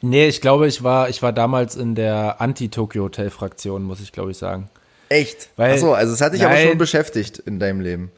[0.00, 4.38] Nee, ich glaube, ich war, ich war damals in der Anti-Tokyo-Hotel-Fraktion, muss ich glaube ich
[4.38, 4.68] sagen.
[5.08, 5.50] Echt?
[5.56, 6.68] Weil- Ach so, also es hat dich aber Nein.
[6.68, 8.10] schon beschäftigt in deinem Leben.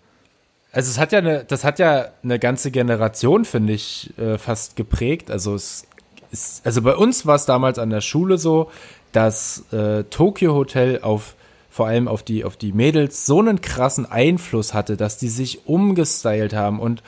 [0.73, 4.75] Also es hat ja eine, das hat ja eine ganze Generation, finde ich, äh, fast
[4.75, 5.31] geprägt.
[5.31, 5.87] Also es
[6.31, 8.71] ist, also bei uns war es damals an der Schule so,
[9.13, 11.37] dass äh, Tokyo Hotel auf
[11.69, 15.67] vor allem auf die auf die Mädels so einen krassen Einfluss hatte, dass die sich
[15.67, 17.03] umgestylt haben und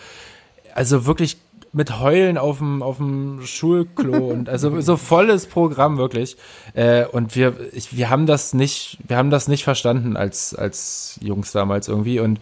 [0.75, 1.37] also wirklich
[1.73, 6.37] mit Heulen auf dem auf dem Schulklo und also so volles Programm wirklich
[6.73, 11.19] äh, und wir ich, wir haben das nicht wir haben das nicht verstanden als als
[11.21, 12.41] Jungs damals irgendwie und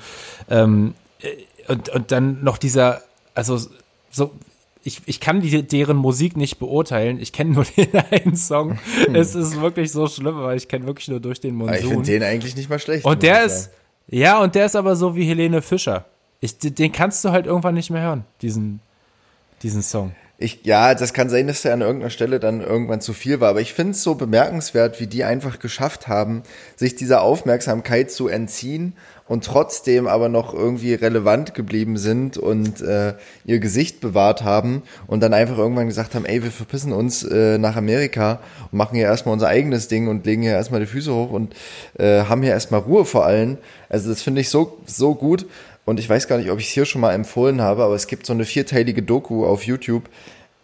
[0.48, 1.01] ähm, äh,
[1.68, 3.02] und und dann noch dieser
[3.34, 3.58] also
[4.10, 4.32] so
[4.84, 7.20] ich, ich kann die, deren Musik nicht beurteilen.
[7.20, 8.78] Ich kenne nur den einen Song.
[9.12, 12.04] Es ist wirklich so schlimm, weil ich kenne wirklich nur durch den Aber ich Monsun.
[12.04, 13.04] finde den eigentlich nicht mal schlecht.
[13.04, 13.70] Und der ist,
[14.08, 16.06] ja, und der ist aber so wie Helene Fischer.
[16.40, 18.80] Ich, den kannst du halt irgendwann nicht mehr hören, diesen,
[19.62, 20.12] diesen Song.
[20.38, 23.50] Ich, ja, das kann sein, dass der an irgendeiner Stelle dann irgendwann zu viel war.
[23.50, 26.42] Aber ich finde es so bemerkenswert, wie die einfach geschafft haben,
[26.74, 28.94] sich dieser Aufmerksamkeit zu entziehen
[29.32, 33.14] und trotzdem aber noch irgendwie relevant geblieben sind und äh,
[33.46, 37.56] ihr Gesicht bewahrt haben und dann einfach irgendwann gesagt haben, ey, wir verpissen uns äh,
[37.56, 41.14] nach Amerika und machen hier erstmal unser eigenes Ding und legen hier erstmal die Füße
[41.14, 41.54] hoch und
[41.98, 43.56] äh, haben hier erstmal Ruhe vor allen.
[43.88, 45.46] Also das finde ich so, so gut.
[45.86, 48.08] Und ich weiß gar nicht, ob ich es hier schon mal empfohlen habe, aber es
[48.08, 50.10] gibt so eine vierteilige Doku auf YouTube.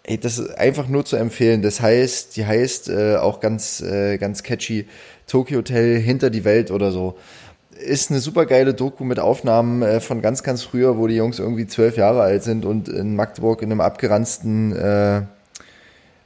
[0.02, 1.62] Ey, das ist einfach nur zu empfehlen.
[1.62, 4.84] Das heißt, die heißt äh, auch ganz, äh, ganz catchy
[5.26, 7.16] Tokyo Hotel hinter die Welt oder so.
[7.80, 11.38] Ist eine super geile Doku mit Aufnahmen äh, von ganz, ganz früher, wo die Jungs
[11.38, 15.22] irgendwie zwölf Jahre alt sind und in Magdeburg in einem abgeranzten, äh,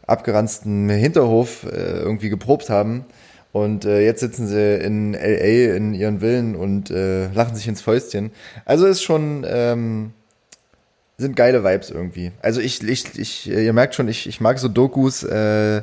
[0.06, 3.04] abgeranzten Hinterhof äh, irgendwie geprobt haben.
[3.52, 7.82] Und äh, jetzt sitzen sie in LA in ihren Villen und äh, lachen sich ins
[7.82, 8.30] Fäustchen.
[8.64, 10.12] Also ist schon, ähm,
[11.18, 12.32] sind geile Vibes irgendwie.
[12.40, 15.82] Also ich, ich, ich ihr merkt schon, ich, ich mag so Dokus, äh,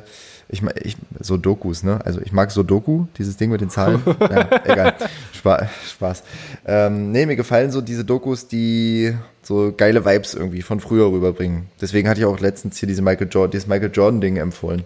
[0.50, 2.00] ich, ich, so Dokus, ne?
[2.04, 4.02] Also ich mag so Doku, dieses Ding mit den Zahlen.
[4.20, 4.94] ja, egal.
[5.32, 6.22] Spa Spaß.
[6.66, 11.68] Ähm, nee, mir gefallen so diese Dokus, die so geile Vibes irgendwie von früher rüberbringen.
[11.80, 14.82] Deswegen hatte ich auch letztens hier diese Michael Jordan, dieses Michael Jordan Ding empfohlen.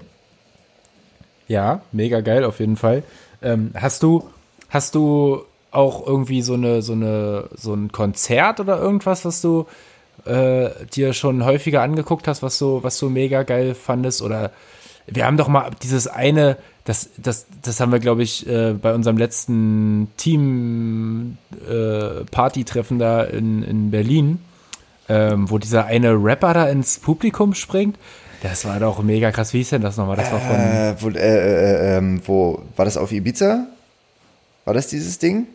[1.48, 3.02] Ja, mega geil auf jeden Fall.
[3.42, 4.28] Ähm, hast du,
[4.68, 9.66] hast du auch irgendwie so eine, so eine, so ein Konzert oder irgendwas, was du
[10.26, 14.22] äh, dir schon häufiger angeguckt hast, was du, was du mega geil fandest?
[14.22, 14.52] Oder
[15.06, 18.94] wir haben doch mal dieses eine, das, das, das haben wir, glaube ich, äh, bei
[18.94, 21.38] unserem letzten Team
[21.68, 22.24] äh,
[22.98, 24.40] da in, in Berlin,
[25.08, 27.98] ähm, wo dieser eine Rapper da ins Publikum springt.
[28.42, 29.54] Das war doch mega krass.
[29.54, 30.16] Wie hieß denn das nochmal?
[30.16, 30.56] Das war von.
[30.56, 33.66] Äh, wo, äh, äh, ähm, wo, war das auf Ibiza?
[34.66, 35.46] War das dieses Ding?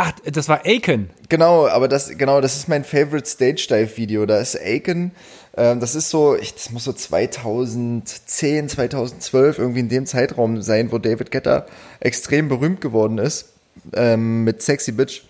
[0.00, 1.10] Ach, das war Aiken.
[1.28, 4.26] Genau, aber das, genau, das ist mein Favorite Stage Dive Video.
[4.26, 5.10] Da ist Aiken,
[5.56, 10.92] ähm, das ist so, ich, das muss so 2010, 2012 irgendwie in dem Zeitraum sein,
[10.92, 11.66] wo David Guetta
[11.98, 13.46] extrem berühmt geworden ist,
[13.92, 15.22] ähm, mit Sexy Bitch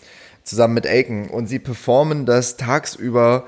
[0.45, 3.47] zusammen mit Aiken und sie performen das tagsüber,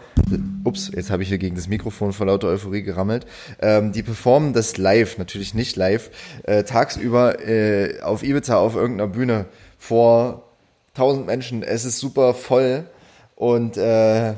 [0.65, 3.27] ups, jetzt habe ich hier gegen das Mikrofon vor lauter Euphorie gerammelt,
[3.61, 6.11] ähm, die performen das live, natürlich nicht live,
[6.45, 9.45] äh, tagsüber äh, auf Ibiza auf irgendeiner Bühne
[9.79, 10.50] vor
[11.01, 12.85] 1000 Menschen, es ist super voll
[13.37, 14.35] und äh,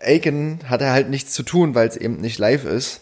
[0.00, 3.00] Aiken hat er halt nichts zu tun, weil es eben nicht live ist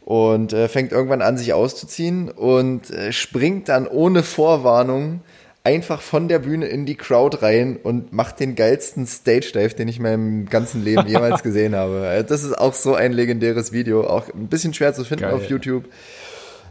[0.00, 5.20] und äh, fängt irgendwann an, sich auszuziehen und äh, springt dann ohne Vorwarnung
[5.62, 9.88] einfach von der Bühne in die Crowd rein und macht den geilsten Stage Dive, den
[9.88, 12.06] ich in meinem ganzen Leben jemals gesehen habe.
[12.06, 15.34] Äh, Das ist auch so ein legendäres Video, auch ein bisschen schwer zu finden Geil.
[15.34, 15.84] auf YouTube.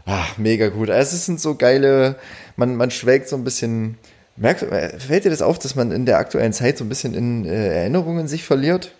[0.06, 0.90] Ah, mega gut.
[0.90, 2.16] Also Es sind so geile,
[2.56, 3.96] man, man schwelgt so ein bisschen.
[4.40, 7.12] Merkt, äh, fällt dir das auf, dass man in der aktuellen Zeit so ein bisschen
[7.12, 8.90] in äh, Erinnerungen sich verliert?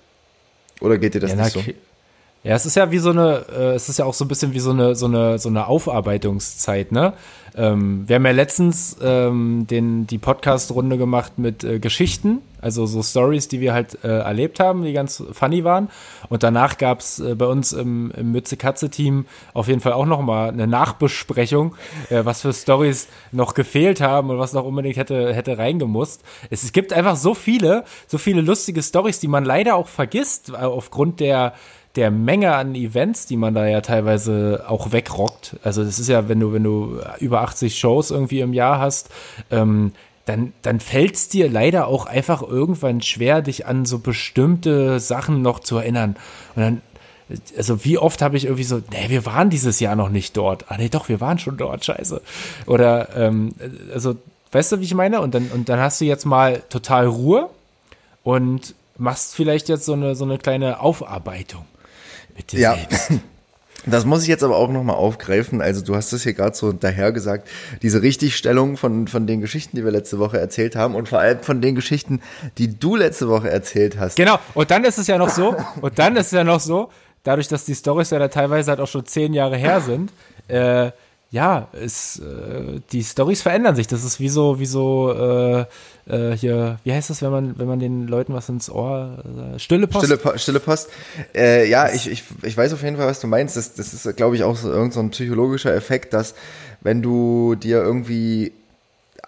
[0.81, 1.63] Oder geht dir das Ja, na, nicht so?
[2.43, 4.55] Ja, es ist ja wie so eine, äh, es ist ja auch so ein bisschen
[4.55, 7.13] wie so eine, so eine, so eine Aufarbeitungszeit, ne?
[7.57, 13.03] Ähm, wir haben ja letztens ähm, den, die Podcast-Runde gemacht mit äh, Geschichten, also so
[13.03, 15.89] Stories, die wir halt äh, erlebt haben, die ganz funny waren.
[16.29, 20.51] Und danach gab's äh, bei uns im, im Mütze-Katze-Team auf jeden Fall auch noch mal
[20.51, 21.75] eine Nachbesprechung,
[22.09, 26.23] äh, was für Stories noch gefehlt haben und was noch unbedingt hätte, hätte reingemusst.
[26.51, 30.51] Es, es gibt einfach so viele, so viele lustige Stories, die man leider auch vergisst,
[30.51, 31.55] äh, aufgrund der
[31.97, 35.57] der Menge an Events, die man da ja teilweise auch wegrockt.
[35.65, 39.11] Also das ist ja, wenn du, wenn du über 80 Shows irgendwie im Jahr hast,
[39.51, 39.93] ähm,
[40.25, 45.43] dann, dann fällt es dir leider auch einfach irgendwann schwer, dich an so bestimmte Sachen
[45.43, 46.17] noch zu erinnern.
[46.55, 46.83] Und dann,
[47.57, 50.67] also wie oft habe ich irgendwie so, nee, wir waren dieses Jahr noch nicht dort.
[50.69, 52.23] Ah, nee, doch, wir waren schon dort, scheiße.
[52.67, 53.53] Oder, ähm,
[53.93, 54.15] also,
[54.53, 55.21] weißt du, wie ich meine?
[55.21, 57.51] Und dann, und dann hast du jetzt mal total Ruhe
[58.23, 61.65] und machst vielleicht jetzt so eine, so eine kleine Aufarbeitung
[62.41, 62.75] mit dir ja.
[62.75, 63.13] selbst.
[63.87, 65.63] Das muss ich jetzt aber auch nochmal aufgreifen.
[65.63, 67.49] Also du hast es hier gerade so daher gesagt,
[67.81, 71.41] diese Richtigstellung von, von den Geschichten, die wir letzte Woche erzählt haben und vor allem
[71.41, 72.21] von den Geschichten,
[72.59, 74.17] die du letzte Woche erzählt hast.
[74.17, 76.91] Genau, und dann ist es ja noch so, und dann ist es ja noch so,
[77.23, 80.13] dadurch, dass die Storys ja da teilweise halt auch schon zehn Jahre her sind,
[80.49, 80.91] äh,
[81.31, 83.87] ja, es, äh, die Stories verändern sich.
[83.87, 85.65] Das ist wie so, wie so äh,
[86.07, 89.23] äh, hier, wie heißt das, wenn man, wenn man den Leuten was ins Ohr,
[89.55, 90.07] äh, Stille Post?
[90.07, 90.91] Stille, Stille Post.
[91.35, 93.57] Äh, ja, ich, ich, ich weiß auf jeden Fall, was du meinst.
[93.57, 96.35] Das, das ist, glaube ich, auch so irgendein so psychologischer Effekt, dass
[96.81, 98.53] wenn du dir irgendwie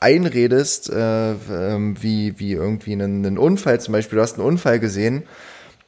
[0.00, 4.80] einredest, äh, ähm, wie, wie irgendwie einen, einen Unfall zum Beispiel, du hast einen Unfall
[4.80, 5.22] gesehen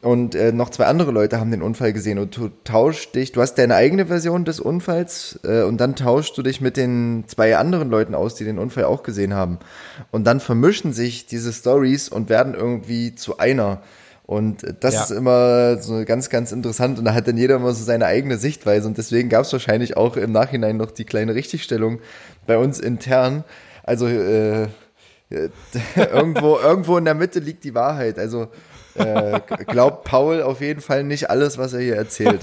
[0.04, 3.40] und äh, noch zwei andere Leute haben den Unfall gesehen und du tauschst dich, du
[3.40, 7.56] hast deine eigene Version des Unfalls äh, und dann tauschst du dich mit den zwei
[7.56, 9.60] anderen Leuten aus, die den Unfall auch gesehen haben.
[10.10, 13.80] Und dann vermischen sich diese Stories und werden irgendwie zu einer.
[14.26, 15.02] Und das ja.
[15.04, 16.98] ist immer so ganz, ganz interessant.
[16.98, 18.86] Und da hat dann jeder immer so seine eigene Sichtweise.
[18.86, 22.00] Und deswegen gab es wahrscheinlich auch im Nachhinein noch die kleine Richtigstellung
[22.46, 23.42] bei uns intern.
[23.82, 24.68] Also äh,
[25.96, 28.18] irgendwo, irgendwo in der Mitte liegt die Wahrheit.
[28.18, 28.48] Also
[28.94, 32.40] äh, glaubt Paul auf jeden Fall nicht alles, was er hier erzählt.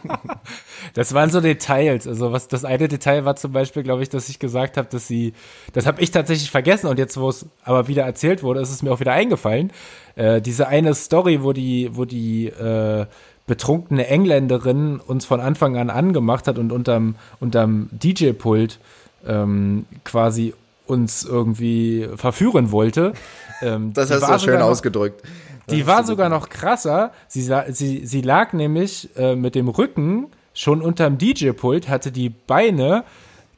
[0.94, 2.06] das waren so Details.
[2.06, 5.08] Also was das eine Detail war zum Beispiel, glaube ich, dass ich gesagt habe, dass
[5.08, 5.32] sie,
[5.72, 8.82] das habe ich tatsächlich vergessen und jetzt, wo es aber wieder erzählt wurde, ist es
[8.82, 9.72] mir auch wieder eingefallen.
[10.16, 13.06] Äh, diese eine Story, wo die, wo die äh,
[13.46, 18.78] betrunkene Engländerin uns von Anfang an angemacht hat und unterm, unterm DJ-Pult
[19.26, 20.54] ähm, quasi
[20.86, 23.14] uns irgendwie verführen wollte.
[23.62, 25.22] Ähm, das hast du schön ausgedrückt.
[25.70, 27.12] Die war sogar noch krasser.
[27.28, 33.04] Sie, sie, sie lag nämlich äh, mit dem Rücken schon unterm DJ-Pult, hatte die Beine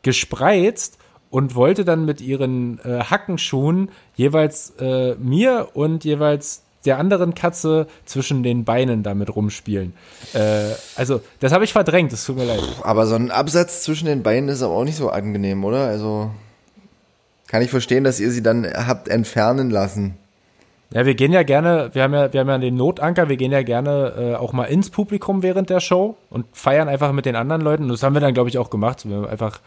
[0.03, 0.99] gespreizt
[1.31, 7.89] und wollte dann mit ihren äh, Hackenschuhen jeweils äh, mir und jeweils der anderen Katze
[8.05, 9.93] zwischen den Beinen damit rumspielen.
[10.33, 12.63] Äh, also, das habe ich verdrängt, das tut mir leid.
[12.83, 15.87] Aber so ein Absatz zwischen den Beinen ist aber auch nicht so angenehm, oder?
[15.87, 16.31] Also,
[17.49, 20.17] kann ich verstehen, dass ihr sie dann habt entfernen lassen.
[20.93, 23.51] Ja, wir gehen ja gerne, wir haben ja, wir haben ja den Notanker, wir gehen
[23.51, 27.35] ja gerne äh, auch mal ins Publikum während der Show und feiern einfach mit den
[27.35, 27.85] anderen Leuten.
[27.85, 29.09] Und das haben wir dann, glaube ich, auch gemacht.
[29.09, 29.61] Wir haben einfach,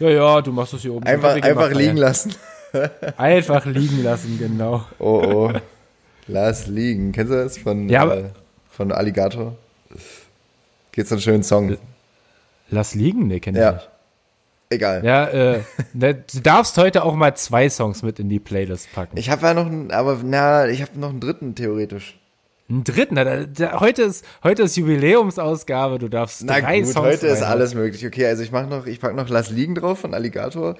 [0.00, 1.06] ja, ja, du machst das hier oben.
[1.06, 2.34] Einfach, einfach liegen lassen.
[3.16, 4.84] einfach liegen lassen, genau.
[4.98, 5.52] Oh, oh.
[6.26, 7.12] Lass liegen.
[7.12, 8.24] Kennst du das von, ja, äh,
[8.70, 9.54] von Alligator?
[10.92, 11.76] Geht's einen schönen Song?
[12.70, 13.28] Lass liegen?
[13.28, 13.72] Nee, kenn ich ja.
[13.72, 13.89] nicht.
[14.72, 15.04] Egal.
[15.04, 15.60] Ja, äh,
[15.92, 19.16] ne, du darfst heute auch mal zwei Songs mit in die Playlist packen.
[19.16, 22.20] Ich habe ja noch einen, aber na, ich habe noch einen dritten theoretisch.
[22.68, 23.16] Einen dritten?
[23.16, 25.98] Na, da, da, heute ist heute ist Jubiläumsausgabe.
[25.98, 27.04] Du darfst na drei gut, Songs.
[27.04, 27.34] Heute rein.
[27.34, 28.06] ist alles möglich.
[28.06, 30.76] Okay, also ich mache noch, ich pack noch Lass liegen drauf von Alligator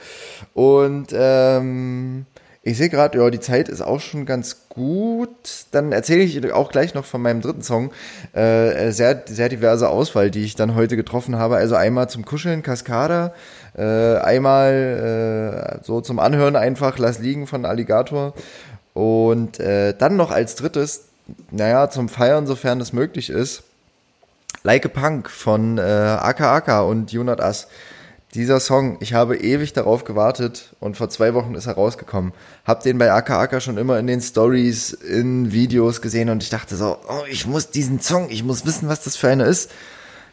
[0.54, 2.26] und ähm,
[2.62, 5.30] ich sehe gerade, ja, die Zeit ist auch schon ganz gut.
[5.70, 7.90] Dann erzähle ich auch gleich noch von meinem dritten Song.
[8.34, 11.56] Äh, sehr, sehr diverse Auswahl, die ich dann heute getroffen habe.
[11.56, 13.32] Also einmal zum Kuscheln Cascada,
[13.76, 18.34] äh, einmal äh, so zum Anhören einfach Lass liegen von Alligator.
[18.94, 21.04] Und äh, dann noch als drittes,
[21.50, 23.62] naja, zum Feiern, sofern es möglich ist,
[24.62, 27.68] Like a Punk von äh, Aka Aka und Junat Ass.
[28.34, 32.32] Dieser Song, ich habe ewig darauf gewartet und vor zwei Wochen ist er rausgekommen.
[32.64, 36.50] Hab den bei Aka Aka schon immer in den Stories, in Videos gesehen und ich
[36.50, 39.70] dachte so, oh, ich muss diesen Song, ich muss wissen, was das für einer ist.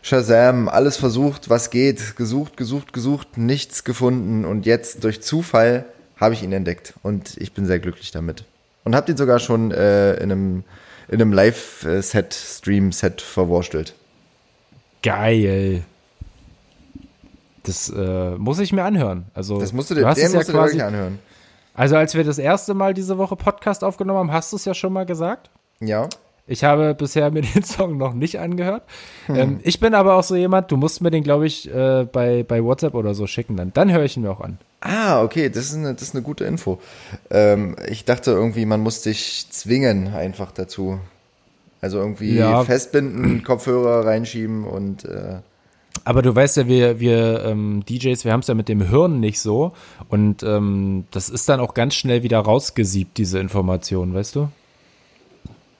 [0.07, 5.83] Shazam, alles versucht, was geht, gesucht, gesucht, gesucht, nichts gefunden und jetzt durch Zufall
[6.15, 8.45] habe ich ihn entdeckt und ich bin sehr glücklich damit.
[8.85, 10.63] Und hab den sogar schon äh, in einem,
[11.09, 13.95] in einem Live-Set, Stream-Set verwurstelt.
[15.03, 15.83] Geil.
[17.63, 19.25] Das äh, muss ich mir anhören.
[19.33, 21.19] Also, das musst du dir, du hast den musst ja quasi, dir anhören.
[21.73, 24.73] Also, als wir das erste Mal diese Woche Podcast aufgenommen haben, hast du es ja
[24.73, 25.49] schon mal gesagt.
[25.81, 26.07] Ja.
[26.47, 28.83] Ich habe bisher mir den Song noch nicht angehört.
[29.27, 29.35] Hm.
[29.35, 32.43] Ähm, ich bin aber auch so jemand, du musst mir den, glaube ich, äh, bei,
[32.43, 33.57] bei WhatsApp oder so schicken.
[33.57, 34.57] Dann, dann höre ich ihn mir auch an.
[34.79, 36.79] Ah, okay, das ist eine, das ist eine gute Info.
[37.29, 40.99] Ähm, ich dachte irgendwie, man muss dich zwingen einfach dazu.
[41.81, 42.63] Also irgendwie ja.
[42.63, 45.37] festbinden, Kopfhörer reinschieben und äh
[46.03, 49.19] aber du weißt ja, wir, wir ähm, DJs, wir haben es ja mit dem Hirn
[49.19, 49.73] nicht so.
[50.09, 54.49] Und ähm, das ist dann auch ganz schnell wieder rausgesiebt, diese Information, weißt du?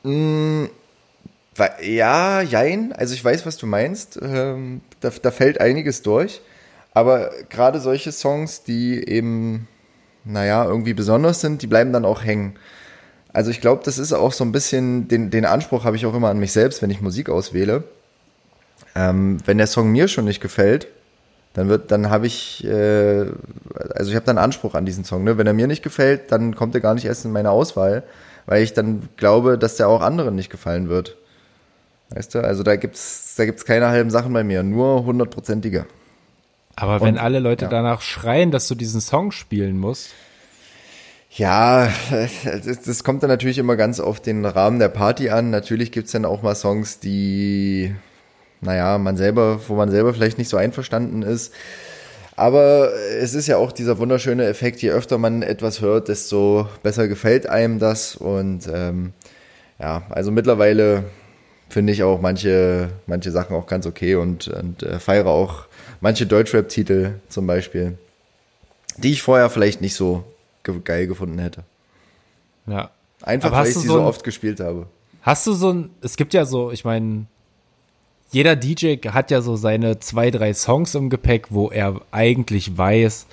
[0.04, 0.66] Mm,
[1.82, 2.94] Ja, jein.
[2.94, 4.20] Also ich weiß, was du meinst.
[4.22, 6.42] Ähm, da, da fällt einiges durch.
[6.94, 9.68] Aber gerade solche Songs, die eben,
[10.26, 12.56] naja, irgendwie besonders sind, die bleiben dann auch hängen.
[13.34, 16.16] Also ich glaube, das ist auch so ein bisschen, den, den Anspruch habe ich auch
[16.16, 17.84] immer an mich selbst, wenn ich Musik auswähle.
[18.96, 20.88] Ähm, wenn der Song mir schon nicht gefällt,
[21.54, 23.26] dann wird, dann habe ich, äh,
[23.96, 25.24] also ich habe dann Anspruch an diesen Song.
[25.24, 25.38] Ne?
[25.38, 28.04] Wenn er mir nicht gefällt, dann kommt er gar nicht erst in meine Auswahl,
[28.48, 31.18] weil ich dann glaube, dass der auch anderen nicht gefallen wird.
[32.10, 35.86] Weißt du, also da gibt's, da gibt's keine halben Sachen bei mir, nur hundertprozentige.
[36.76, 37.70] Aber wenn alle Leute ja.
[37.70, 40.12] danach schreien, dass du diesen Song spielen musst.
[41.32, 41.92] Ja,
[42.66, 45.50] das, das, kommt dann natürlich immer ganz auf den Rahmen der Party an.
[45.50, 47.94] Natürlich gibt's dann auch mal Songs, die,
[48.62, 51.54] naja, man selber, wo man selber vielleicht nicht so einverstanden ist.
[52.38, 57.08] Aber es ist ja auch dieser wunderschöne Effekt, je öfter man etwas hört, desto besser
[57.08, 58.16] gefällt einem das.
[58.16, 59.14] Und ähm,
[59.80, 61.06] ja, also mittlerweile
[61.68, 65.66] finde ich auch manche, manche Sachen auch ganz okay und, und äh, feiere auch
[66.00, 67.98] manche Deutschrap-Titel zum Beispiel,
[68.98, 70.24] die ich vorher vielleicht nicht so
[70.64, 71.64] ge geil gefunden hätte.
[72.68, 72.92] Ja.
[73.24, 74.86] Einfach, weil ich sie so, so oft gespielt habe.
[75.24, 77.26] Hast du so ein, es gibt ja so, ich meine,
[78.30, 83.26] jeder DJ hat ja so seine zwei, drei Songs im Gepäck, wo er eigentlich weiß,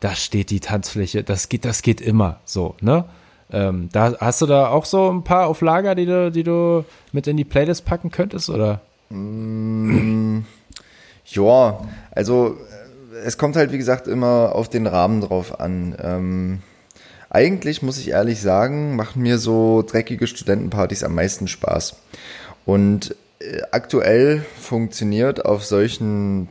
[0.00, 3.04] da steht die Tanzfläche, das geht, das geht immer so, ne?
[3.52, 6.84] Ähm, da hast du da auch so ein paar auf Lager, die du, die du
[7.12, 8.80] mit in die Playlist packen könntest, oder?
[9.10, 10.40] Mm,
[11.26, 12.56] ja, also
[13.12, 15.94] äh, es kommt halt wie gesagt immer auf den Rahmen drauf an.
[16.02, 16.58] Ähm,
[17.28, 21.96] eigentlich muss ich ehrlich sagen, machen mir so dreckige Studentenpartys am meisten Spaß.
[22.64, 23.14] Und
[23.70, 26.48] aktuell funktioniert auf solchen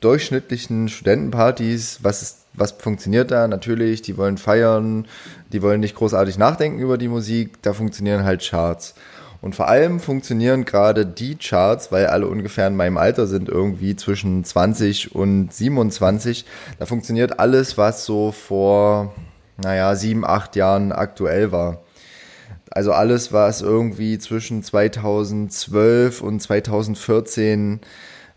[0.00, 3.48] durchschnittlichen Studentenpartys, was ist, was funktioniert da?
[3.48, 5.06] Natürlich, die wollen feiern,
[5.52, 8.94] die wollen nicht großartig nachdenken über die Musik, da funktionieren halt Charts.
[9.40, 13.94] Und vor allem funktionieren gerade die Charts, weil alle ungefähr in meinem Alter sind, irgendwie
[13.94, 16.44] zwischen 20 und 27.
[16.78, 19.14] Da funktioniert alles, was so vor,
[19.56, 21.82] naja, sieben, acht Jahren aktuell war.
[22.70, 27.80] Also alles, was irgendwie zwischen 2012 und 2014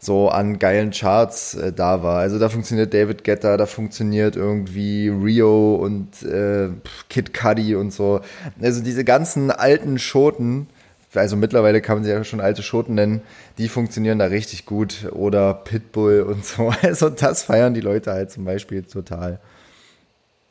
[0.04, 2.20] so an geilen Charts äh, da war.
[2.20, 6.70] Also da funktioniert David Guetta, da funktioniert irgendwie Rio und äh,
[7.10, 8.22] Kid Cudi und so.
[8.60, 10.68] Also diese ganzen alten Schoten,
[11.14, 13.22] also mittlerweile kann man sie ja schon alte Schoten nennen,
[13.60, 15.08] die funktionieren da richtig gut.
[15.12, 16.74] Oder Pitbull und so.
[16.82, 19.40] Also das feiern die Leute halt zum Beispiel total.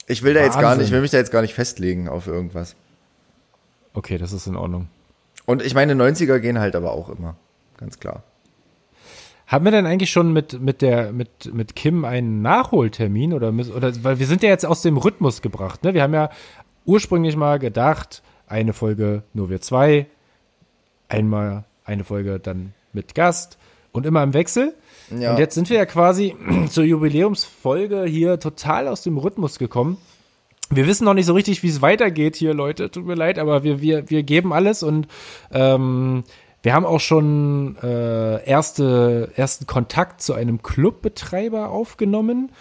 [0.07, 0.53] Ich will da Wahnsinn.
[0.53, 2.77] jetzt gar nicht, ich will mich da jetzt gar nicht festlegen auf irgendwas.
[3.95, 4.89] Okay, das ist in Ordnung.
[5.47, 7.37] Und ich meine, 90er gehen halt aber auch immer.
[7.77, 8.23] Ganz klar.
[9.47, 13.33] Haben wir denn eigentlich schon mit, mit, der, mit, mit Kim einen Nachholtermin?
[13.33, 15.83] Oder, oder, weil wir sind ja jetzt aus dem Rhythmus gebracht.
[15.83, 15.93] Ne?
[15.93, 16.31] Wir haben ja
[16.85, 20.07] ursprünglich mal gedacht, eine Folge nur wir zwei,
[21.09, 23.59] einmal eine Folge dann mit Gast
[23.91, 24.75] und immer im Wechsel.
[25.19, 25.33] Ja.
[25.33, 26.37] Und jetzt sind wir ja quasi
[26.69, 29.99] zur Jubiläumsfolge hier total aus dem Rhythmus gekommen.
[30.73, 32.91] Wir wissen noch nicht so richtig, wie es weitergeht hier, Leute.
[32.91, 35.09] Tut mir leid, aber wir, wir, wir geben alles und
[35.51, 36.23] ähm,
[36.63, 42.53] wir haben auch schon äh, erste, ersten Kontakt zu einem Clubbetreiber aufgenommen,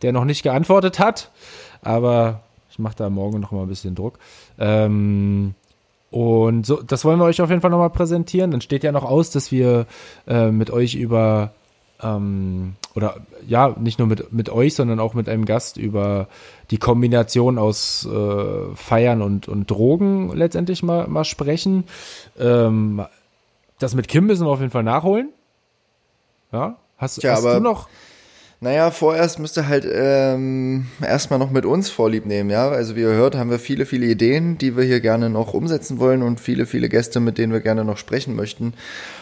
[0.00, 1.30] der noch nicht geantwortet hat.
[1.82, 2.40] Aber
[2.70, 4.18] ich mache da morgen noch mal ein bisschen Druck.
[4.58, 5.54] Ähm,
[6.10, 8.50] und so, das wollen wir euch auf jeden Fall noch mal präsentieren.
[8.50, 9.86] Dann steht ja noch aus, dass wir
[10.26, 11.52] äh, mit euch über
[12.02, 16.28] ähm, oder ja, nicht nur mit, mit euch, sondern auch mit einem Gast über
[16.70, 21.84] die Kombination aus äh, Feiern und, und Drogen letztendlich mal, mal sprechen.
[22.38, 23.04] Ähm,
[23.78, 25.30] das mit Kim müssen wir auf jeden Fall nachholen.
[26.52, 27.88] Ja, hast, Tja, hast du noch?
[28.60, 32.68] Naja, vorerst müsst ihr halt ähm, erstmal noch mit uns Vorlieb nehmen, ja.
[32.68, 36.00] Also wie ihr hört, haben wir viele, viele Ideen, die wir hier gerne noch umsetzen
[36.00, 38.74] wollen und viele, viele Gäste, mit denen wir gerne noch sprechen möchten.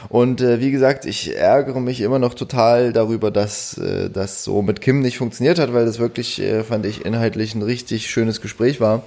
[0.09, 4.63] Und äh, wie gesagt, ich ärgere mich immer noch total darüber, dass äh, das so
[4.63, 8.41] mit Kim nicht funktioniert hat, weil das wirklich, äh, fand ich, inhaltlich ein richtig schönes
[8.41, 9.03] Gespräch war.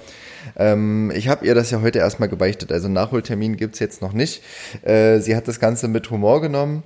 [0.56, 4.44] Ähm, ich habe ihr das ja heute erstmal gebeichtet, also Nachholtermin gibt's jetzt noch nicht.
[4.82, 6.84] Äh, sie hat das Ganze mit Humor genommen.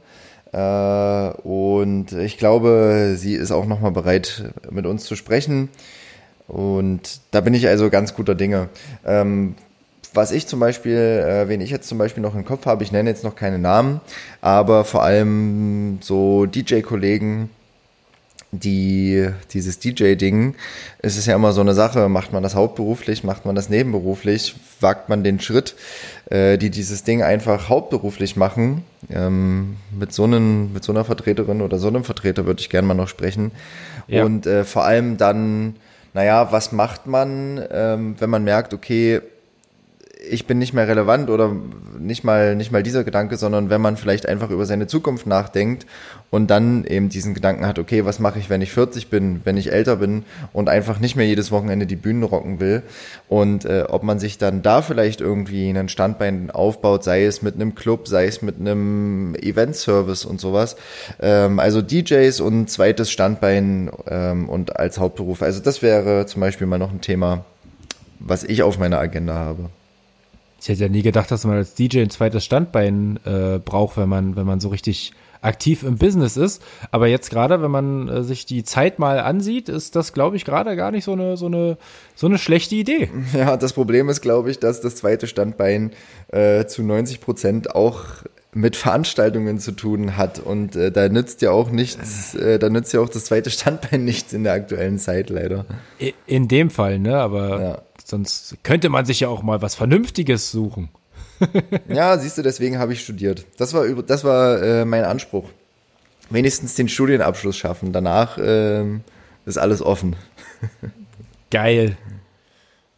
[0.54, 5.68] Äh, und ich glaube, sie ist auch nochmal bereit, mit uns zu sprechen.
[6.46, 8.68] Und da bin ich also ganz guter Dinge.
[9.04, 9.56] Ähm,
[10.12, 12.92] was ich zum Beispiel, äh, wen ich jetzt zum Beispiel noch im Kopf habe, ich
[12.92, 14.00] nenne jetzt noch keine Namen,
[14.40, 17.50] aber vor allem so DJ-Kollegen,
[18.60, 20.54] die, dieses DJ-Ding,
[20.98, 24.56] es ist ja immer so eine Sache, macht man das hauptberuflich, macht man das nebenberuflich,
[24.80, 25.74] wagt man den Schritt,
[26.30, 28.84] äh, die dieses Ding einfach hauptberuflich machen.
[29.10, 32.88] Ähm, mit, so einen, mit so einer Vertreterin oder so einem Vertreter würde ich gerne
[32.88, 33.52] mal noch sprechen.
[34.06, 34.24] Ja.
[34.24, 35.76] Und äh, vor allem dann,
[36.14, 39.20] naja, was macht man, ähm, wenn man merkt, okay,
[40.30, 41.54] ich bin nicht mehr relevant oder
[41.98, 45.86] nicht mal, nicht mal dieser Gedanke, sondern wenn man vielleicht einfach über seine Zukunft nachdenkt
[46.34, 49.56] und dann eben diesen Gedanken hat, okay, was mache ich, wenn ich 40 bin, wenn
[49.56, 52.82] ich älter bin und einfach nicht mehr jedes Wochenende die Bühnen rocken will
[53.28, 57.54] und äh, ob man sich dann da vielleicht irgendwie einen Standbein aufbaut, sei es mit
[57.54, 60.74] einem Club, sei es mit einem Event-Service und sowas.
[61.20, 65.40] Ähm, also DJs und zweites Standbein ähm, und als Hauptberuf.
[65.40, 67.44] Also das wäre zum Beispiel mal noch ein Thema,
[68.18, 69.70] was ich auf meiner Agenda habe.
[70.60, 74.08] Ich hätte ja nie gedacht, dass man als DJ ein zweites Standbein äh, braucht, wenn
[74.08, 75.12] man, wenn man so richtig
[75.44, 76.62] aktiv im Business ist.
[76.90, 80.44] Aber jetzt gerade, wenn man äh, sich die Zeit mal ansieht, ist das, glaube ich,
[80.44, 81.76] gerade gar nicht so eine, so eine,
[82.14, 83.10] so eine schlechte Idee.
[83.34, 85.90] Ja, das Problem ist, glaube ich, dass das zweite Standbein
[86.28, 88.04] äh, zu 90 Prozent auch
[88.54, 92.92] mit Veranstaltungen zu tun hat und äh, da nützt ja auch nichts, äh, da nützt
[92.92, 95.66] ja auch das zweite Standbein nichts in der aktuellen Zeit leider.
[96.26, 97.16] In dem Fall, ne?
[97.18, 97.82] Aber ja.
[98.04, 100.90] sonst könnte man sich ja auch mal was Vernünftiges suchen.
[101.88, 103.46] ja, siehst du, deswegen habe ich studiert.
[103.56, 105.48] Das war das war äh, mein Anspruch.
[106.30, 107.92] Wenigstens den Studienabschluss schaffen.
[107.92, 108.84] Danach äh,
[109.46, 110.16] ist alles offen.
[111.50, 111.96] Geil.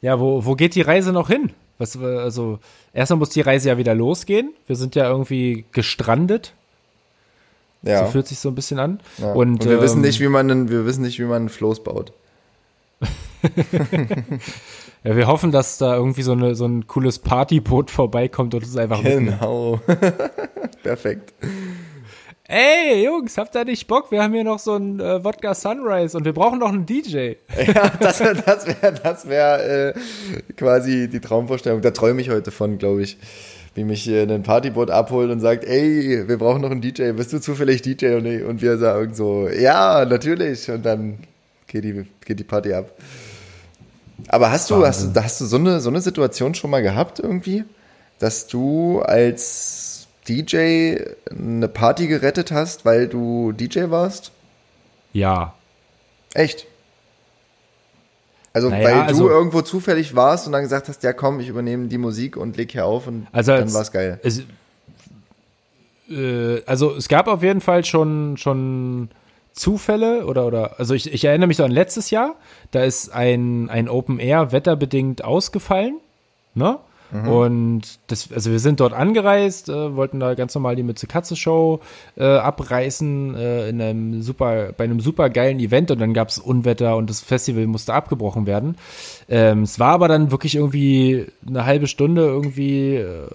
[0.01, 1.51] Ja, wo, wo geht die Reise noch hin?
[1.79, 2.59] Was, also,
[2.93, 4.55] erstmal muss die Reise ja wieder losgehen.
[4.67, 6.55] Wir sind ja irgendwie gestrandet.
[7.83, 8.05] Ja.
[8.05, 9.01] So fühlt sich so ein bisschen an.
[9.19, 9.33] Ja.
[9.33, 11.49] Und, Und, wir ähm, wissen nicht, wie man einen, wir wissen nicht, wie man einen
[11.49, 12.13] Floß baut.
[15.05, 18.77] ja, wir hoffen, dass da irgendwie so, eine, so ein cooles Partyboot vorbeikommt und es
[18.77, 19.81] einfach Genau.
[20.83, 21.33] Perfekt.
[22.49, 24.13] Ey, Jungs, habt ihr nicht Bock?
[24.13, 27.33] Wir haben hier noch so ein äh, Wodka Sunrise und wir brauchen noch einen DJ.
[27.67, 29.95] Ja, das wäre das wär, das wär, äh,
[30.57, 31.81] quasi die Traumvorstellung.
[31.83, 33.19] Da träume ich heute von, glaube ich.
[33.75, 37.11] Wie mich hier ein Partyboot abholt und sagt, ey, wir brauchen noch einen DJ.
[37.13, 38.15] Bist du zufällig DJ?
[38.15, 40.71] Und, und wir sagen so, ja, natürlich.
[40.71, 41.19] Und dann
[41.67, 42.93] geht die, geht die Party ab.
[44.29, 47.65] Aber hast du, hast, hast du so eine, so eine Situation schon mal gehabt irgendwie?
[48.19, 50.97] Dass du als DJ
[51.31, 54.33] eine Party gerettet hast, weil du DJ warst?
[55.13, 55.55] Ja.
[56.35, 56.67] Echt?
[58.53, 61.49] Also, naja, weil du also, irgendwo zufällig warst und dann gesagt hast, ja komm, ich
[61.49, 64.19] übernehme die Musik und leg hier auf und also dann war es geil.
[64.23, 64.43] Es,
[66.09, 69.11] äh, also es gab auf jeden Fall schon, schon
[69.57, 72.37] Zufälle oder, oder, also ich, ich erinnere mich so an letztes Jahr,
[72.71, 75.99] da ist ein, ein Open Air wetterbedingt ausgefallen,
[76.55, 76.79] ne?
[77.13, 77.29] Mhm.
[77.29, 81.81] Und das, also wir sind dort angereist, äh, wollten da ganz normal die Mütze-Katze-Show
[82.17, 86.39] äh, abreißen äh, in einem super, bei einem super geilen Event und dann gab es
[86.39, 88.77] Unwetter und das Festival musste abgebrochen werden.
[89.29, 93.29] Ähm, es war aber dann wirklich irgendwie eine halbe Stunde irgendwie äh,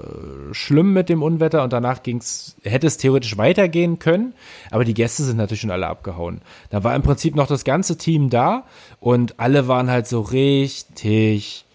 [0.52, 4.34] schlimm mit dem Unwetter und danach ging's, hätte es theoretisch weitergehen können,
[4.70, 6.42] aber die Gäste sind natürlich schon alle abgehauen.
[6.70, 8.64] Da war im Prinzip noch das ganze Team da
[9.00, 11.66] und alle waren halt so richtig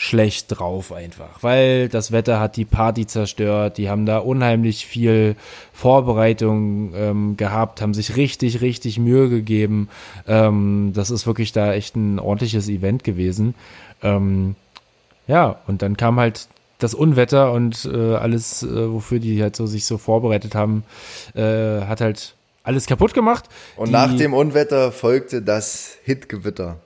[0.00, 5.34] schlecht drauf einfach, weil das Wetter hat die Party zerstört, die haben da unheimlich viel
[5.72, 9.88] Vorbereitung ähm, gehabt, haben sich richtig, richtig Mühe gegeben.
[10.28, 13.56] Ähm, das ist wirklich da echt ein ordentliches Event gewesen.
[14.00, 14.54] Ähm,
[15.26, 16.46] ja, und dann kam halt
[16.78, 20.84] das Unwetter und äh, alles, äh, wofür die halt so sich so vorbereitet haben,
[21.34, 23.46] äh, hat halt alles kaputt gemacht.
[23.74, 26.76] Und die, nach dem Unwetter folgte das Hitgewitter.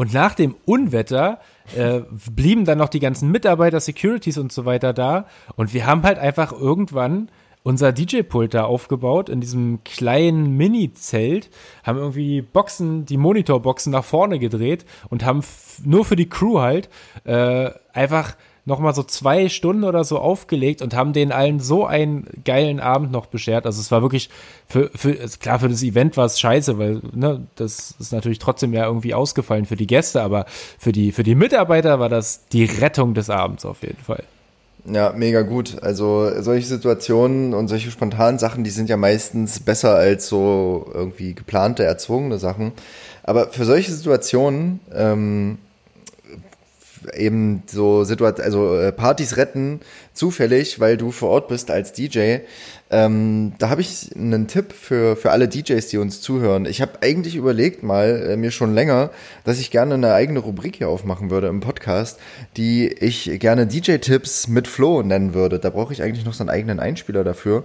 [0.00, 1.40] Und nach dem Unwetter
[1.76, 2.00] äh,
[2.34, 5.26] blieben dann noch die ganzen Mitarbeiter, Securities und so weiter da.
[5.56, 7.28] Und wir haben halt einfach irgendwann
[7.64, 11.50] unser DJ-Pult da aufgebaut in diesem kleinen Mini-Zelt,
[11.82, 15.42] haben irgendwie Boxen, die Monitorboxen nach vorne gedreht und haben
[15.84, 16.88] nur für die Crew halt
[17.24, 22.26] äh, einfach nochmal so zwei Stunden oder so aufgelegt und haben denen allen so einen
[22.44, 23.66] geilen Abend noch beschert.
[23.66, 24.30] Also es war wirklich
[24.66, 28.72] für, für klar, für das Event war es scheiße, weil, ne, das ist natürlich trotzdem
[28.72, 30.46] ja irgendwie ausgefallen für die Gäste, aber
[30.78, 34.24] für die, für die Mitarbeiter war das die Rettung des Abends auf jeden Fall.
[34.86, 35.82] Ja, mega gut.
[35.82, 41.34] Also solche Situationen und solche spontanen Sachen, die sind ja meistens besser als so irgendwie
[41.34, 42.72] geplante, erzwungene Sachen.
[43.22, 45.58] Aber für solche Situationen ähm,
[47.14, 49.80] eben so Situation, also äh, Partys retten
[50.12, 52.38] zufällig, weil du vor Ort bist als DJ.
[52.92, 56.66] Ähm, da habe ich einen Tipp für, für alle DJs, die uns zuhören.
[56.66, 59.10] Ich habe eigentlich überlegt mal, äh, mir schon länger,
[59.44, 62.18] dass ich gerne eine eigene Rubrik hier aufmachen würde im Podcast,
[62.56, 65.60] die ich gerne DJ-Tipps mit Flo nennen würde.
[65.60, 67.64] Da brauche ich eigentlich noch so einen eigenen Einspieler dafür.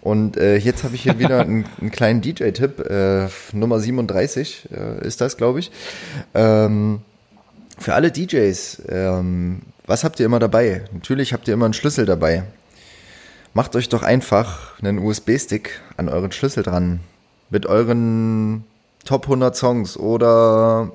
[0.00, 2.80] Und äh, jetzt habe ich hier wieder einen, einen kleinen DJ-Tipp.
[2.80, 5.70] Äh, Nummer 37 äh, ist das, glaube ich.
[6.34, 7.00] Ähm,
[7.78, 10.84] für alle DJs, ähm, was habt ihr immer dabei?
[10.92, 12.44] Natürlich habt ihr immer einen Schlüssel dabei.
[13.52, 17.00] Macht euch doch einfach einen USB-Stick an euren Schlüssel dran.
[17.50, 18.64] Mit euren
[19.04, 20.92] Top 100 Songs oder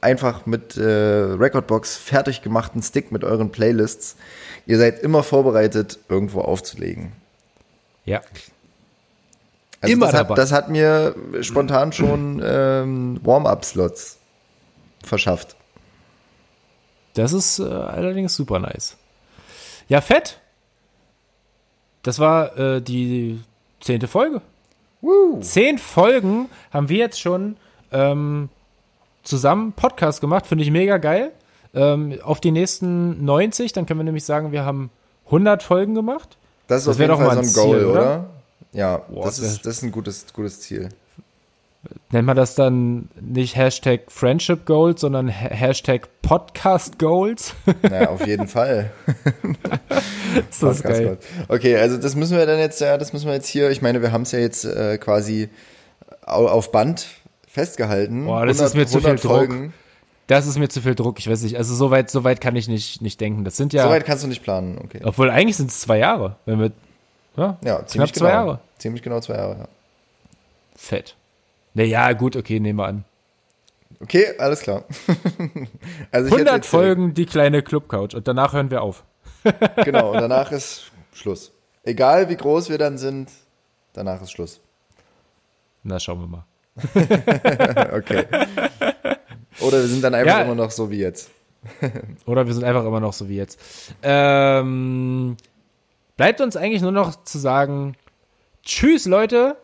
[0.00, 4.16] einfach mit äh, Recordbox fertig gemachten Stick mit euren Playlists.
[4.66, 7.12] Ihr seid immer vorbereitet, irgendwo aufzulegen.
[8.04, 8.20] Ja.
[9.80, 10.34] Also Immer das hat, dabei.
[10.34, 14.18] Das hat mir spontan schon ähm, Warm-up-Slots
[15.04, 15.56] verschafft.
[17.16, 18.96] Das ist äh, allerdings super nice.
[19.88, 20.38] Ja, fett.
[22.02, 23.40] Das war äh, die
[23.80, 24.42] zehnte Folge.
[25.00, 25.40] Woo.
[25.40, 27.56] Zehn Folgen haben wir jetzt schon
[27.90, 28.50] ähm,
[29.22, 30.46] zusammen Podcast gemacht.
[30.46, 31.32] Finde ich mega geil.
[31.74, 34.90] Ähm, auf die nächsten 90, dann können wir nämlich sagen, wir haben
[35.26, 36.36] 100 Folgen gemacht.
[36.66, 38.00] Das ist Das auf doch mal so ein Goal, Ziel, oder?
[38.00, 38.30] oder?
[38.72, 40.90] Ja, Boah, das, ist, das ist ein gutes, gutes Ziel.
[42.10, 47.54] Nennt man das dann nicht Hashtag Friendship Goals, sondern Ha- Hashtag Podcast Goals?
[47.82, 48.90] Naja, auf jeden Fall.
[50.50, 51.18] ist das Podcast geil.
[51.48, 54.02] Okay, also das müssen wir dann jetzt, ja, das müssen wir jetzt hier, ich meine,
[54.02, 55.48] wir haben es ja jetzt äh, quasi
[56.24, 57.06] au- auf Band
[57.48, 58.26] festgehalten.
[58.26, 59.20] Boah, das ist mir zu viel Druck.
[59.32, 59.72] Folgen.
[60.28, 61.18] Das ist mir zu viel Druck.
[61.20, 61.56] Ich weiß nicht.
[61.56, 63.44] Also so weit, so weit kann ich nicht, nicht denken.
[63.44, 65.00] Das sind ja, Soweit kannst du nicht planen, okay.
[65.04, 66.36] obwohl eigentlich sind es zwei Jahre.
[66.46, 66.72] Wenn wir,
[67.36, 68.46] ja, Ja, ziemlich knapp zwei genau.
[68.46, 68.60] Jahre.
[68.78, 69.68] Ziemlich genau zwei Jahre, ja.
[70.76, 71.14] Fett.
[71.76, 73.04] Naja, gut, okay, nehmen wir an.
[74.00, 74.84] Okay, alles klar.
[76.10, 78.14] also ich hätte 100 jetzt, äh, Folgen, die kleine Clubcouch.
[78.14, 79.04] Und danach hören wir auf.
[79.84, 81.52] Genau, und danach ist Schluss.
[81.84, 83.30] Egal wie groß wir dann sind,
[83.92, 84.60] danach ist Schluss.
[85.82, 86.44] Na, schauen wir mal.
[87.92, 88.24] Okay.
[89.60, 90.42] Oder wir sind dann einfach Ja.
[90.44, 91.30] immer noch so wie jetzt.
[92.24, 93.60] Oder wir sind einfach immer noch so wie jetzt.
[94.02, 95.36] Ähm,
[96.16, 97.96] bleibt uns eigentlich nur noch zu sagen,
[98.64, 99.56] tschüss Leute.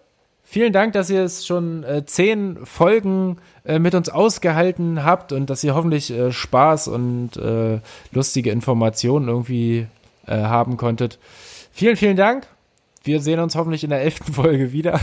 [0.53, 5.49] Vielen Dank, dass ihr es schon äh, zehn Folgen äh, mit uns ausgehalten habt und
[5.49, 7.81] dass ihr hoffentlich äh, Spaß und äh,
[8.11, 9.87] lustige Informationen irgendwie
[10.27, 11.19] äh, haben konntet.
[11.73, 12.47] Vielen, vielen Dank.
[13.03, 15.01] Wir sehen uns hoffentlich in der elften Folge wieder.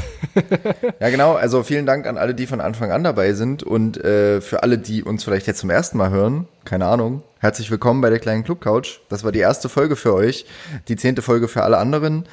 [1.00, 1.34] Ja, genau.
[1.34, 4.78] Also vielen Dank an alle, die von Anfang an dabei sind und äh, für alle,
[4.78, 6.48] die uns vielleicht jetzt zum ersten Mal hören.
[6.64, 7.24] Keine Ahnung.
[7.40, 9.00] Herzlich willkommen bei der kleinen Club Couch.
[9.10, 10.46] Das war die erste Folge für euch.
[10.90, 12.28] Die zehnte Folge für alle anderen.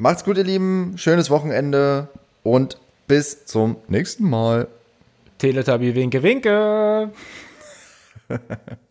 [0.00, 0.96] Macht's gut, ihr Lieben.
[0.96, 2.06] Schönes Wochenende
[2.44, 2.78] und
[3.08, 4.68] bis zum nächsten Mal.
[5.38, 7.10] Teletubby, winke, winke.